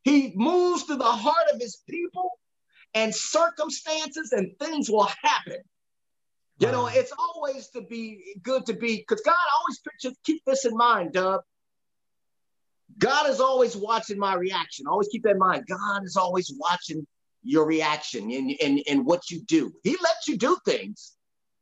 [0.04, 2.32] He moves to the heart of his people.
[2.94, 5.58] and circumstances and things will happen.
[6.60, 10.18] You know, it's always to be good to be because God always pictures.
[10.26, 11.42] Keep this in mind, Dub.
[13.00, 14.86] God is always watching my reaction.
[14.88, 15.66] Always keep that in mind.
[15.68, 17.08] God is always watching
[17.44, 19.74] your reaction and, and, and what you do.
[19.84, 21.14] He lets you do things.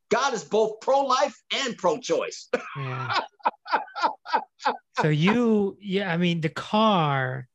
[0.09, 2.49] God is both pro life and pro choice.
[2.77, 3.21] Yeah.
[5.01, 7.47] so you, yeah, I mean, the car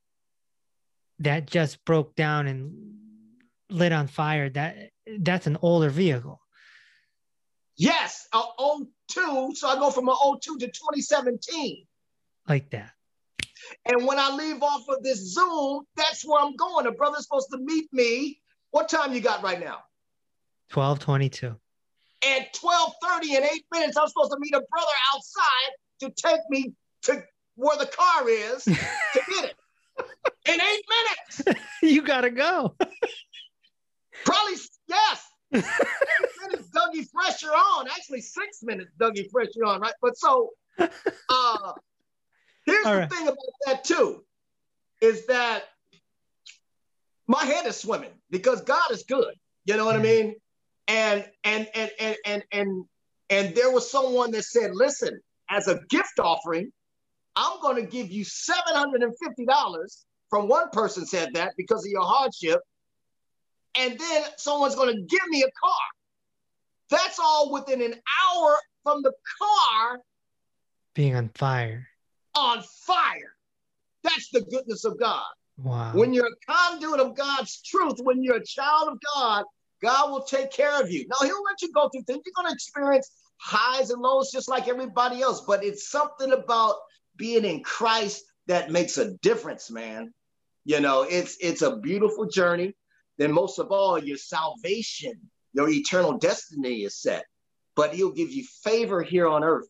[1.19, 2.73] that just broke down and
[3.69, 6.41] lit on fire, that that's an older vehicle.
[7.77, 8.41] Yes, a
[9.11, 9.53] 02.
[9.55, 11.85] So I go from a 02 to 2017.
[12.47, 12.91] Like that.
[13.85, 16.87] And when I leave off of this Zoom, that's where I'm going.
[16.87, 18.39] A brother's supposed to meet me.
[18.71, 19.83] What time you got right now?
[20.73, 21.47] 1222.
[22.25, 26.73] At 1230 in eight minutes, I'm supposed to meet a brother outside to take me
[27.03, 27.23] to
[27.55, 28.71] where the car is to
[29.13, 29.55] get it.
[30.45, 30.83] In eight
[31.45, 31.63] minutes.
[31.81, 32.75] you gotta go.
[34.25, 34.55] Probably
[34.87, 35.27] yes.
[35.51, 37.87] minutes, Dougie Fresh, you're on.
[37.87, 39.93] Actually, six minutes, Dougie Fresh, you're on, right?
[40.01, 41.73] But so uh
[42.65, 43.11] Here's All the right.
[43.11, 44.23] thing about that too,
[45.01, 45.63] is that
[47.27, 49.33] my head is swimming because God is good.
[49.65, 50.35] You know what I mean?
[50.87, 52.85] And and and and and and
[53.29, 56.71] and there was someone that said, listen, as a gift offering,
[57.35, 62.59] I'm going to give you $750 from one person said that because of your hardship.
[63.77, 65.75] And then someone's going to give me a car.
[66.89, 69.99] That's all within an hour from the car
[70.93, 71.87] being on fire
[72.35, 73.35] on fire.
[74.03, 75.23] That's the goodness of God.
[75.57, 75.93] Wow.
[75.93, 79.45] When you're a conduit of God's truth, when you're a child of God,
[79.81, 81.05] God will take care of you.
[81.07, 82.21] Now, He'll let you go through things.
[82.25, 86.75] You're going to experience highs and lows just like everybody else, but it's something about
[87.17, 90.13] being in Christ that makes a difference, man.
[90.65, 92.73] You know, it's it's a beautiful journey.
[93.17, 95.13] Then most of all, your salvation,
[95.53, 97.25] your eternal destiny is set.
[97.75, 99.67] But he'll give you favor here on earth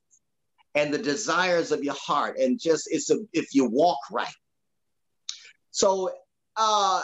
[0.75, 4.33] and the desires of your heart and just it's a, if you walk right.
[5.71, 6.11] So
[6.55, 7.01] uh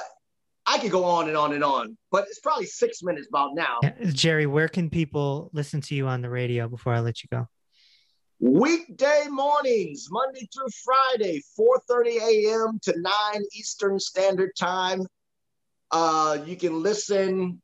[0.68, 3.80] i could go on and on and on but it's probably six minutes about now.
[4.12, 7.48] Gerry where can people listen to you on the radio before i let you go?
[8.40, 13.12] Weekday mornings monday through friday 4.30 a.m to 9
[13.54, 15.06] eastern standard time.
[15.92, 17.60] Uh, you can listen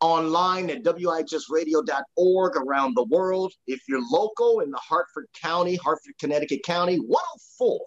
[0.00, 3.52] online at WIHSradio.org around the world.
[3.66, 7.80] If you're local in the Hartford County, Hartford, Connecticut County, 104.9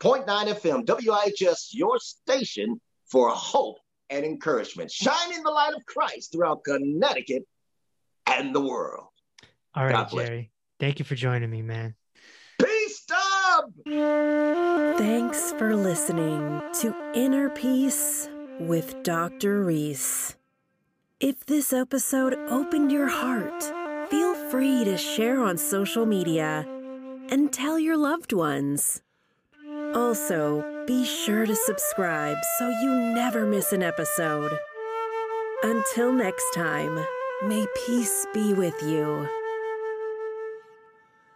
[0.00, 3.78] FM, WIHS, your station for hope
[4.10, 7.44] and encouragement, shining the light of Christ throughout Connecticut
[8.26, 9.08] and the world.
[9.74, 10.50] All right, Gerry.
[10.80, 11.94] Thank you for joining me, man.
[12.58, 13.72] Peace, Dub!
[14.96, 18.28] Thanks for listening to Inner Peace
[18.60, 19.64] with Dr.
[19.64, 20.35] Reese.
[21.18, 23.62] If this episode opened your heart,
[24.10, 26.66] feel free to share on social media
[27.30, 29.00] and tell your loved ones.
[29.94, 34.58] Also, be sure to subscribe so you never miss an episode.
[35.62, 37.02] Until next time,
[37.44, 39.26] may peace be with you.